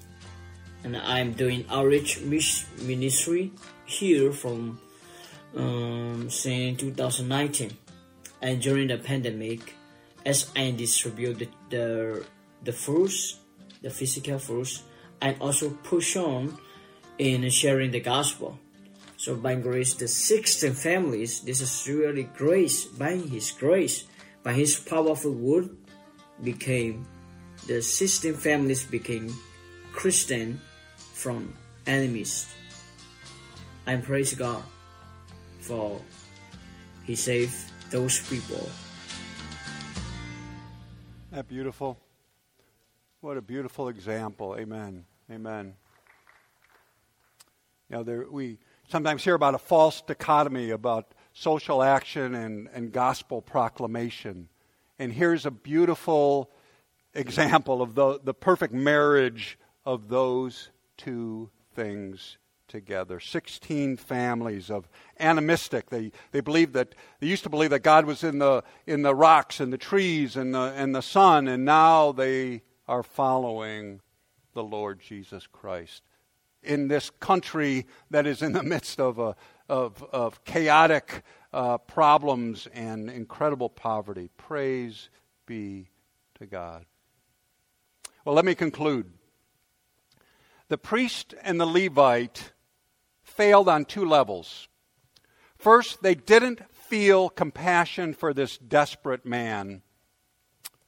And 0.84 0.96
I'm 0.98 1.32
doing 1.32 1.66
outreach 1.68 2.20
ministry 2.20 3.50
here 3.84 4.30
from 4.30 4.78
um, 5.56 6.30
since 6.30 6.78
2019. 6.78 7.76
And 8.40 8.62
during 8.62 8.86
the 8.86 8.98
pandemic, 8.98 9.74
as 10.24 10.52
I 10.54 10.70
distribute 10.70 11.40
the, 11.40 11.48
the, 11.70 12.24
the 12.62 12.72
fruits, 12.72 13.40
the 13.82 13.90
physical 13.90 14.38
fruits, 14.38 14.84
I 15.20 15.34
also 15.40 15.70
push 15.82 16.14
on 16.14 16.56
in 17.18 17.50
sharing 17.50 17.90
the 17.90 17.98
gospel. 17.98 18.60
So 19.24 19.34
by 19.34 19.54
grace, 19.54 19.94
the 19.94 20.06
16 20.06 20.74
families, 20.74 21.40
this 21.40 21.62
is 21.62 21.88
really 21.88 22.24
grace, 22.36 22.84
by 22.84 23.16
His 23.16 23.52
grace, 23.52 24.04
by 24.42 24.52
His 24.52 24.76
powerful 24.78 25.32
word, 25.32 25.70
became, 26.42 27.06
the 27.66 27.80
16 27.80 28.34
families 28.34 28.84
became 28.84 29.32
Christian 29.92 30.60
from 31.14 31.56
enemies. 31.86 32.52
I 33.86 33.96
praise 33.96 34.34
God 34.34 34.62
for 35.60 36.02
He 37.04 37.16
saved 37.16 37.56
those 37.88 38.20
people. 38.28 38.68
That 41.32 41.48
beautiful. 41.48 41.96
What 43.22 43.38
a 43.38 43.42
beautiful 43.42 43.88
example. 43.88 44.54
Amen. 44.58 45.06
Amen. 45.32 45.72
Know, 47.88 48.02
there, 48.02 48.26
we 48.30 48.58
sometimes 48.88 49.24
hear 49.24 49.34
about 49.34 49.54
a 49.54 49.58
false 49.58 50.02
dichotomy 50.02 50.70
about 50.70 51.14
social 51.32 51.82
action 51.82 52.34
and, 52.34 52.68
and 52.72 52.92
gospel 52.92 53.42
proclamation. 53.42 54.48
And 54.98 55.12
here's 55.12 55.46
a 55.46 55.50
beautiful 55.50 56.50
example 57.14 57.82
of 57.82 57.94
the, 57.94 58.20
the 58.22 58.34
perfect 58.34 58.72
marriage 58.72 59.58
of 59.84 60.08
those 60.08 60.70
two 60.96 61.50
things 61.74 62.38
together. 62.68 63.20
16 63.20 63.96
families 63.96 64.70
of 64.70 64.88
animistic. 65.18 65.90
They, 65.90 66.12
they 66.32 66.40
believed 66.40 66.72
that, 66.74 66.94
they 67.20 67.26
used 67.26 67.42
to 67.44 67.50
believe 67.50 67.70
that 67.70 67.82
God 67.82 68.06
was 68.06 68.24
in 68.24 68.38
the, 68.38 68.62
in 68.86 69.02
the 69.02 69.14
rocks 69.14 69.60
and 69.60 69.72
the 69.72 69.78
trees 69.78 70.36
and 70.36 70.54
the, 70.54 70.72
and 70.76 70.94
the 70.94 71.02
sun, 71.02 71.48
and 71.48 71.64
now 71.64 72.12
they 72.12 72.62
are 72.86 73.02
following 73.02 74.00
the 74.54 74.62
Lord 74.62 75.00
Jesus 75.00 75.46
Christ 75.46 76.02
in 76.64 76.88
this 76.88 77.10
country 77.20 77.86
that 78.10 78.26
is 78.26 78.42
in 78.42 78.52
the 78.52 78.62
midst 78.74 79.00
of, 79.00 79.18
a, 79.18 79.36
of, 79.68 80.02
of 80.12 80.44
chaotic 80.44 81.22
uh, 81.52 81.78
problems 81.78 82.66
and 82.74 83.08
incredible 83.08 83.68
poverty. 83.68 84.28
Praise 84.36 85.08
be 85.46 85.88
to 86.38 86.46
God. 86.46 86.84
Well, 88.24 88.34
let 88.34 88.44
me 88.44 88.54
conclude. 88.54 89.12
The 90.68 90.78
priest 90.78 91.34
and 91.42 91.60
the 91.60 91.66
Levite 91.66 92.52
failed 93.22 93.68
on 93.68 93.84
two 93.84 94.04
levels. 94.04 94.68
First, 95.56 96.02
they 96.02 96.14
didn't 96.14 96.60
feel 96.74 97.28
compassion 97.28 98.14
for 98.14 98.34
this 98.34 98.58
desperate 98.58 99.24
man. 99.24 99.82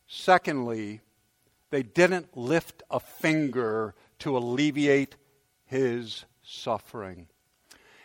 Secondly, 0.07 1.01
they 1.71 1.83
didn't 1.83 2.37
lift 2.37 2.83
a 2.91 3.01
finger 3.01 3.95
to 4.21 4.37
alleviate 4.37 5.17
his 5.67 6.25
suffering. 6.43 7.29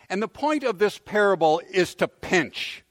And 0.10 0.22
the 0.22 0.28
point 0.28 0.64
of 0.64 0.78
this 0.78 0.98
parable 0.98 1.62
is 1.72 1.96
to 1.96 2.08
pinch, 2.08 2.84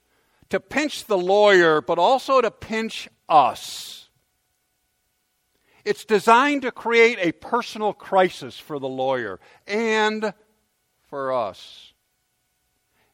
to 0.48 0.58
pinch 0.58 1.04
the 1.04 1.18
lawyer, 1.18 1.82
but 1.82 1.98
also 1.98 2.40
to 2.40 2.50
pinch 2.50 3.08
us. 3.28 4.08
It's 5.84 6.04
designed 6.04 6.62
to 6.62 6.72
create 6.72 7.18
a 7.20 7.32
personal 7.32 7.92
crisis 7.92 8.58
for 8.58 8.78
the 8.78 8.88
lawyer 8.88 9.40
and 9.66 10.32
for 11.08 11.32
us. 11.32 11.92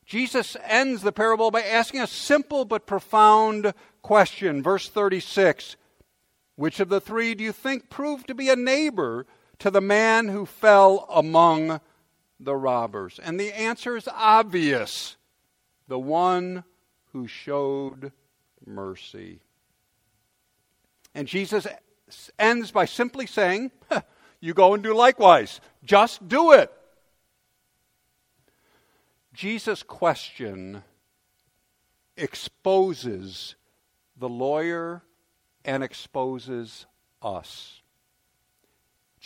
Jesus 0.04 0.56
ends 0.64 1.02
the 1.02 1.12
parable 1.12 1.50
by 1.50 1.62
asking 1.62 2.00
a 2.00 2.06
simple 2.06 2.64
but 2.64 2.86
profound 2.86 3.74
question. 4.02 4.62
Verse 4.62 4.88
36 4.88 5.76
Which 6.54 6.78
of 6.78 6.88
the 6.88 7.00
three 7.00 7.34
do 7.34 7.42
you 7.42 7.52
think 7.52 7.90
proved 7.90 8.28
to 8.28 8.34
be 8.34 8.48
a 8.48 8.56
neighbor 8.56 9.26
to 9.58 9.70
the 9.70 9.80
man 9.80 10.28
who 10.28 10.46
fell 10.46 11.06
among 11.10 11.80
the 12.38 12.56
robbers? 12.56 13.18
And 13.22 13.38
the 13.38 13.52
answer 13.52 13.96
is 13.96 14.08
obvious 14.08 15.16
the 15.88 15.98
one 15.98 16.64
who 17.12 17.26
showed 17.26 18.12
mercy. 18.64 19.40
And 21.14 21.26
Jesus 21.26 21.66
ends 22.38 22.70
by 22.70 22.84
simply 22.84 23.26
saying, 23.26 23.70
You 24.40 24.54
go 24.54 24.74
and 24.74 24.82
do 24.82 24.94
likewise. 24.94 25.60
Just 25.84 26.28
do 26.28 26.52
it. 26.52 26.70
Jesus' 29.32 29.82
question 29.82 30.82
exposes 32.16 33.54
the 34.16 34.28
lawyer 34.28 35.02
and 35.64 35.82
exposes 35.82 36.86
us. 37.20 37.82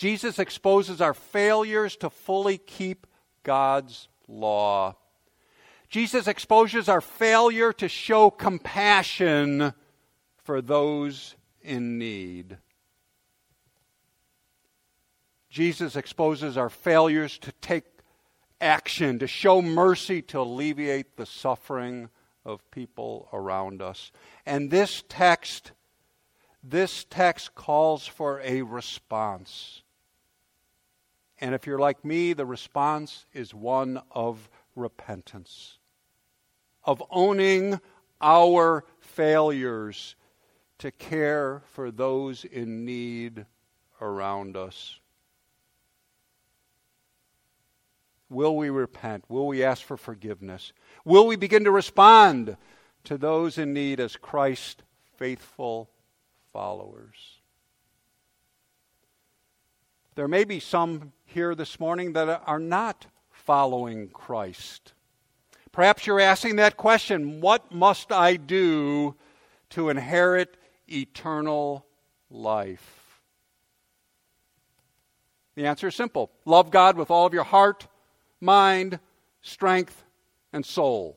Jesus 0.01 0.39
exposes 0.39 1.03
our 1.03 1.13
failures 1.13 1.95
to 1.97 2.09
fully 2.09 2.57
keep 2.57 3.07
God's 3.43 4.09
law. 4.27 4.97
Jesus 5.91 6.27
exposes 6.27 6.89
our 6.89 7.03
failure 7.03 7.71
to 7.75 7.87
show 7.87 8.31
compassion 8.31 9.75
for 10.39 10.63
those 10.63 11.37
in 11.61 11.99
need. 11.99 12.57
Jesus 15.51 15.97
exposes 15.97 16.57
our 16.57 16.71
failures 16.71 17.37
to 17.37 17.53
take 17.61 17.85
action, 18.59 19.19
to 19.19 19.27
show 19.27 19.61
mercy, 19.61 20.23
to 20.23 20.41
alleviate 20.41 21.19
the 21.19 21.27
suffering 21.27 22.09
of 22.47 22.71
people 22.71 23.29
around 23.35 23.83
us. 23.83 24.13
And 24.47 24.71
this 24.71 25.05
text, 25.11 25.73
this 26.63 27.05
text 27.05 27.55
calls 27.55 28.07
for 28.07 28.41
a 28.41 28.63
response. 28.63 29.83
And 31.41 31.55
if 31.55 31.67
you're 31.67 31.79
like 31.79 32.05
me, 32.05 32.35
the 32.35 32.45
response 32.45 33.25
is 33.33 33.55
one 33.55 34.03
of 34.11 34.51
repentance, 34.77 35.79
of 36.85 37.03
owning 37.11 37.81
our 38.21 38.85
failures 39.01 40.17
to 40.79 40.91
care 40.91 41.63
for 41.73 41.91
those 41.91 42.45
in 42.45 42.85
need 42.85 43.47
around 44.01 44.57
us. 44.57 44.99
Will 48.29 48.57
we 48.57 48.71
repent? 48.71 49.25
Will 49.29 49.47
we 49.47 49.65
ask 49.65 49.83
for 49.83 49.97
forgiveness? 49.97 50.73
Will 51.05 51.27
we 51.27 51.37
begin 51.37 51.65
to 51.65 51.71
respond 51.71 52.57
to 53.05 53.19
those 53.19 53.59
in 53.59 53.73
need 53.73 53.99
as 53.99 54.17
Christ 54.17 54.83
faithful 55.17 55.91
followers? 56.53 57.41
There 60.15 60.29
may 60.29 60.45
be 60.45 60.61
some 60.61 61.13
here 61.31 61.55
this 61.55 61.79
morning 61.79 62.15
that 62.15 62.43
are 62.47 62.59
not 62.59 63.07
following 63.31 64.09
Christ. 64.09 64.93
Perhaps 65.73 66.07
you're 66.07 66.21
asking 66.21 66.57
that 66.57 66.77
question 66.77 67.41
what 67.41 67.73
must 67.73 68.11
I 68.11 68.37
do 68.37 69.15
to 69.71 69.91
inherit 69.91 70.57
eternal 70.89 71.87
life? 72.31 73.23
The 75.55 75.67
answer 75.67 75.89
is 75.89 75.95
simple 75.95 76.31
love 76.45 76.71
God 76.71 76.97
with 76.97 77.11
all 77.11 77.27
of 77.27 77.35
your 77.35 77.45
heart, 77.45 77.87
mind, 78.41 78.99
strength, 79.41 80.05
and 80.53 80.67
soul. 80.67 81.17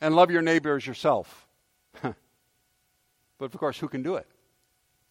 And 0.00 0.16
love 0.16 0.30
your 0.30 0.42
neighbor 0.42 0.76
as 0.76 0.86
yourself. 0.86 1.46
but 2.02 2.14
of 3.40 3.52
course, 3.58 3.78
who 3.78 3.88
can 3.88 4.02
do 4.02 4.14
it? 4.14 4.26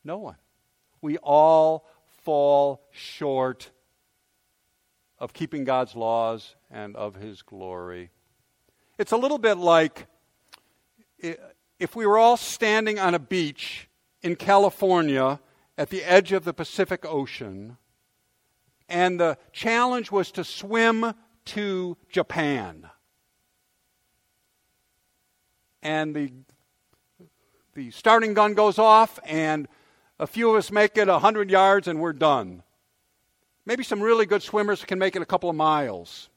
No 0.04 0.17
one. 0.17 0.38
We 1.02 1.17
all 1.17 1.86
fall 2.23 2.82
short 2.91 3.69
of 5.19 5.34
keeping 5.34 5.63
God's 5.63 5.95
laws 5.95 6.55
and 6.71 6.95
of 6.95 7.15
His 7.15 7.41
glory. 7.41 8.10
It's 8.97 9.12
a 9.12 9.17
little 9.17 9.38
bit 9.38 9.58
like 9.58 10.08
if 11.79 11.95
we 11.95 12.05
were 12.05 12.17
all 12.17 12.38
standing 12.38 12.99
on 12.99 13.13
a 13.15 13.19
beach 13.19 13.89
in 14.21 14.36
California 14.36 15.39
at 15.77 15.89
the 15.89 16.03
edge 16.03 16.32
of 16.32 16.43
the 16.43 16.53
Pacific 16.53 17.05
Ocean, 17.05 17.77
and 18.89 19.19
the 19.19 19.38
challenge 19.53 20.12
was 20.12 20.32
to 20.32 20.43
swim 20.43 21.13
to 21.45 21.97
Japan. 22.10 22.89
And 25.82 26.13
the, 26.13 26.34
the 27.75 27.91
starting 27.91 28.34
gun 28.34 28.53
goes 28.53 28.77
off, 28.77 29.19
and 29.23 29.67
a 30.19 30.27
few 30.27 30.49
of 30.49 30.58
us 30.58 30.71
make 30.71 30.97
it 30.97 31.08
100 31.08 31.49
yards, 31.49 31.88
and 31.88 32.01
we're 32.01 32.13
done. 32.13 32.63
Maybe 33.69 33.84
some 33.84 34.01
really 34.01 34.25
good 34.25 34.41
swimmers 34.41 34.84
can 34.84 34.97
make 34.97 35.15
it 35.15 35.21
a 35.21 35.27
couple 35.27 35.47
of 35.47 35.55
miles. 35.55 36.29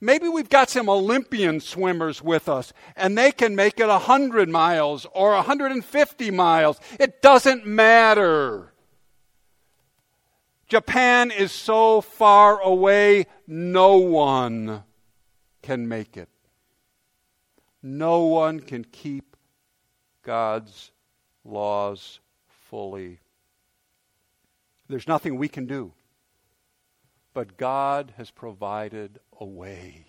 Maybe 0.00 0.28
we've 0.28 0.48
got 0.48 0.68
some 0.68 0.88
Olympian 0.88 1.60
swimmers 1.60 2.20
with 2.20 2.48
us, 2.48 2.72
and 2.96 3.16
they 3.16 3.30
can 3.30 3.54
make 3.54 3.78
it 3.78 3.86
100 3.86 4.48
miles 4.48 5.06
or 5.14 5.30
150 5.34 6.30
miles. 6.32 6.80
It 6.98 7.22
doesn't 7.22 7.64
matter. 7.64 8.72
Japan 10.66 11.30
is 11.30 11.52
so 11.52 12.00
far 12.00 12.60
away, 12.60 13.26
no 13.46 13.98
one 13.98 14.82
can 15.62 15.86
make 15.86 16.16
it. 16.16 16.30
No 17.80 18.24
one 18.24 18.58
can 18.58 18.82
keep 18.82 19.36
God's 20.24 20.90
laws 21.44 22.18
fully. 22.48 23.20
There's 24.88 25.06
nothing 25.06 25.36
we 25.36 25.46
can 25.46 25.66
do. 25.66 25.92
But 27.34 27.56
God 27.56 28.14
has 28.16 28.30
provided 28.30 29.18
a 29.40 29.44
way. 29.44 30.06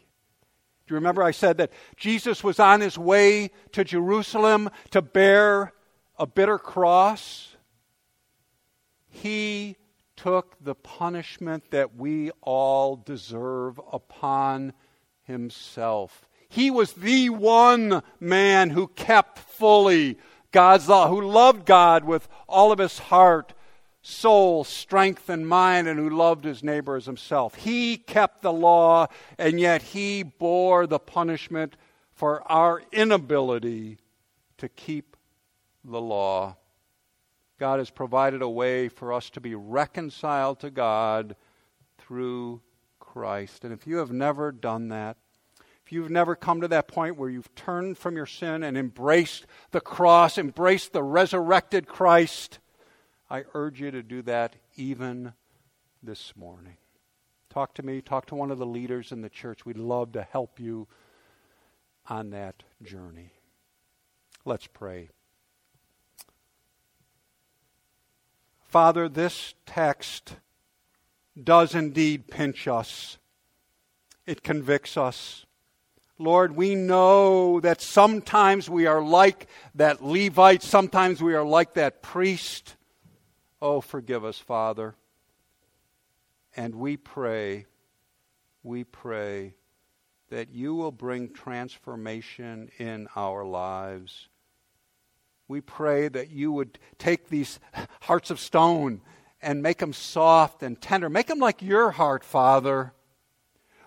Do 0.85 0.93
you 0.93 0.95
remember 0.95 1.23
I 1.23 1.31
said 1.31 1.57
that 1.57 1.71
Jesus 1.95 2.43
was 2.43 2.59
on 2.59 2.81
his 2.81 2.97
way 2.97 3.51
to 3.71 3.83
Jerusalem 3.83 4.69
to 4.91 5.01
bear 5.01 5.71
a 6.19 6.27
bitter 6.27 6.59
cross? 6.59 7.55
He 9.07 9.77
took 10.17 10.57
the 10.61 10.75
punishment 10.75 11.71
that 11.71 11.95
we 11.95 12.31
all 12.41 12.97
deserve 12.97 13.79
upon 13.91 14.73
himself. 15.23 16.27
He 16.49 16.69
was 16.69 16.93
the 16.93 17.29
one 17.29 18.03
man 18.19 18.69
who 18.69 18.87
kept 18.87 19.39
fully 19.39 20.17
God's 20.51 20.87
law, 20.87 21.07
who 21.07 21.21
loved 21.21 21.65
God 21.65 22.03
with 22.03 22.27
all 22.47 22.71
of 22.71 22.79
his 22.79 22.99
heart, 22.99 23.53
soul, 24.03 24.65
strength, 24.65 25.29
and 25.29 25.47
mind, 25.47 25.87
and 25.87 25.97
who 25.97 26.09
loved 26.09 26.43
his 26.43 26.61
neighbor 26.61 26.97
as 26.97 27.05
himself. 27.05 27.55
He 27.55 27.97
kept 27.97 28.41
the 28.41 28.53
law, 28.53 29.07
and 29.37 29.59
yet 29.59 29.81
he 29.81 30.23
bore 30.23 30.85
the 30.85 30.99
punishment 30.99 31.77
for 32.11 32.43
our 32.51 32.83
inability 32.91 33.97
to 34.57 34.69
keep 34.69 35.15
the 35.83 36.01
law. 36.01 36.57
God 37.57 37.79
has 37.79 37.89
provided 37.89 38.41
a 38.41 38.49
way 38.49 38.89
for 38.89 39.13
us 39.13 39.29
to 39.31 39.41
be 39.41 39.55
reconciled 39.55 40.59
to 40.59 40.69
God 40.69 41.37
through 41.97 42.61
Christ. 42.99 43.63
And 43.63 43.73
if 43.73 43.87
you 43.87 43.97
have 43.97 44.11
never 44.11 44.51
done 44.51 44.89
that, 44.89 45.15
if 45.85 45.93
you've 45.93 46.09
never 46.09 46.35
come 46.35 46.59
to 46.61 46.67
that 46.69 46.87
point 46.87 47.17
where 47.17 47.29
you've 47.29 47.55
turned 47.55 47.97
from 47.97 48.17
your 48.17 48.25
sin 48.25 48.63
and 48.63 48.77
embraced 48.77 49.45
the 49.71 49.81
cross, 49.81 50.37
embraced 50.37 50.91
the 50.91 51.03
resurrected 51.03 51.87
Christ, 51.87 52.59
I 53.33 53.45
urge 53.55 53.81
you 53.81 53.89
to 53.89 54.03
do 54.03 54.21
that 54.21 54.57
even 54.75 55.33
this 56.03 56.33
morning. 56.35 56.77
Talk 57.49 57.73
to 57.73 57.83
me, 57.83 57.99
talk 57.99 58.27
to 58.27 58.35
one 58.35 58.51
of 58.51 58.59
the 58.59 58.65
leaders 58.67 59.11
in 59.11 59.21
the 59.21 59.29
church. 59.29 59.65
We'd 59.65 59.75
love 59.75 60.11
to 60.11 60.21
help 60.21 60.59
you 60.59 60.87
on 62.07 62.29
that 62.29 62.61
journey. 62.83 63.31
Let's 64.45 64.67
pray. 64.67 65.09
Father, 68.67 69.09
this 69.09 69.55
text 69.65 70.35
does 71.43 71.73
indeed 71.73 72.27
pinch 72.27 72.67
us. 72.67 73.17
It 74.27 74.43
convicts 74.43 74.95
us. 74.95 75.47
Lord, 76.19 76.55
we 76.55 76.75
know 76.75 77.59
that 77.61 77.81
sometimes 77.81 78.69
we 78.69 78.85
are 78.85 79.01
like 79.01 79.47
that 79.73 80.03
Levite, 80.03 80.61
sometimes 80.61 81.19
we 81.19 81.33
are 81.33 81.43
like 81.43 81.73
that 81.73 82.03
priest. 82.03 82.75
Oh, 83.63 83.79
forgive 83.79 84.25
us, 84.25 84.37
Father. 84.37 84.93
And 86.53 86.75
we 86.75 86.97
pray, 86.97 87.65
we 88.61 88.83
pray 88.83 89.55
that 90.29 90.49
you 90.49 90.75
will 90.75 90.91
bring 90.91 91.29
transformation 91.29 92.69
in 92.77 93.07
our 93.15 93.45
lives. 93.45 94.27
We 95.47 95.61
pray 95.61 96.09
that 96.09 96.29
you 96.29 96.51
would 96.51 96.77
take 96.97 97.29
these 97.29 97.61
hearts 98.01 98.29
of 98.29 98.41
stone 98.41 98.99
and 99.41 99.63
make 99.63 99.77
them 99.77 99.93
soft 99.93 100.61
and 100.61 100.81
tender. 100.81 101.09
Make 101.09 101.27
them 101.27 101.39
like 101.39 101.61
your 101.61 101.91
heart, 101.91 102.25
Father. 102.25 102.91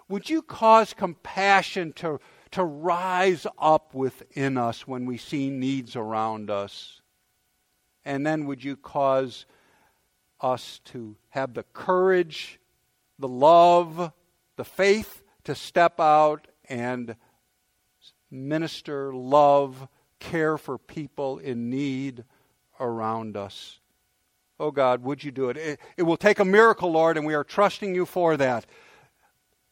Would 0.08 0.30
you 0.30 0.40
cause 0.40 0.94
compassion 0.94 1.92
to, 1.96 2.18
to 2.52 2.64
rise 2.64 3.46
up 3.58 3.92
within 3.92 4.56
us 4.56 4.88
when 4.88 5.04
we 5.04 5.18
see 5.18 5.50
needs 5.50 5.96
around 5.96 6.48
us? 6.48 7.02
And 8.06 8.26
then 8.26 8.46
would 8.46 8.64
you 8.64 8.78
cause 8.78 9.44
us 10.40 10.80
to 10.86 11.16
have 11.30 11.54
the 11.54 11.64
courage, 11.72 12.60
the 13.18 13.28
love, 13.28 14.12
the 14.56 14.64
faith 14.64 15.22
to 15.44 15.54
step 15.54 16.00
out 16.00 16.48
and 16.68 17.16
minister, 18.30 19.14
love, 19.14 19.88
care 20.18 20.58
for 20.58 20.78
people 20.78 21.38
in 21.38 21.70
need 21.70 22.24
around 22.80 23.36
us. 23.36 23.80
Oh 24.58 24.70
God, 24.70 25.02
would 25.02 25.22
you 25.22 25.30
do 25.30 25.50
it? 25.50 25.56
it? 25.56 25.80
It 25.96 26.02
will 26.04 26.16
take 26.16 26.38
a 26.38 26.44
miracle, 26.44 26.90
Lord, 26.90 27.16
and 27.16 27.26
we 27.26 27.34
are 27.34 27.44
trusting 27.44 27.94
you 27.94 28.06
for 28.06 28.36
that. 28.36 28.66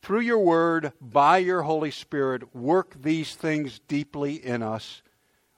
Through 0.03 0.21
your 0.21 0.41
word, 0.41 0.93
by 1.01 1.39
your 1.39 1.63
Holy 1.63 1.91
Spirit, 1.91 2.55
work 2.55 2.95
these 3.01 3.35
things 3.35 3.81
deeply 3.89 4.35
in 4.35 4.63
us. 4.63 5.03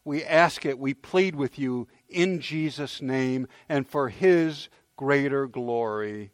We 0.05 0.23
ask 0.23 0.64
it, 0.64 0.79
we 0.79 0.95
plead 0.95 1.35
with 1.35 1.59
you 1.59 1.88
in 2.09 2.40
Jesus' 2.40 3.03
name 3.03 3.49
and 3.69 3.88
for 3.88 4.09
his 4.09 4.69
greater 4.97 5.47
glory. 5.47 6.33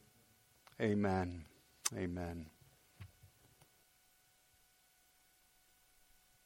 Amen. 0.81 1.45
Amen. 1.97 2.47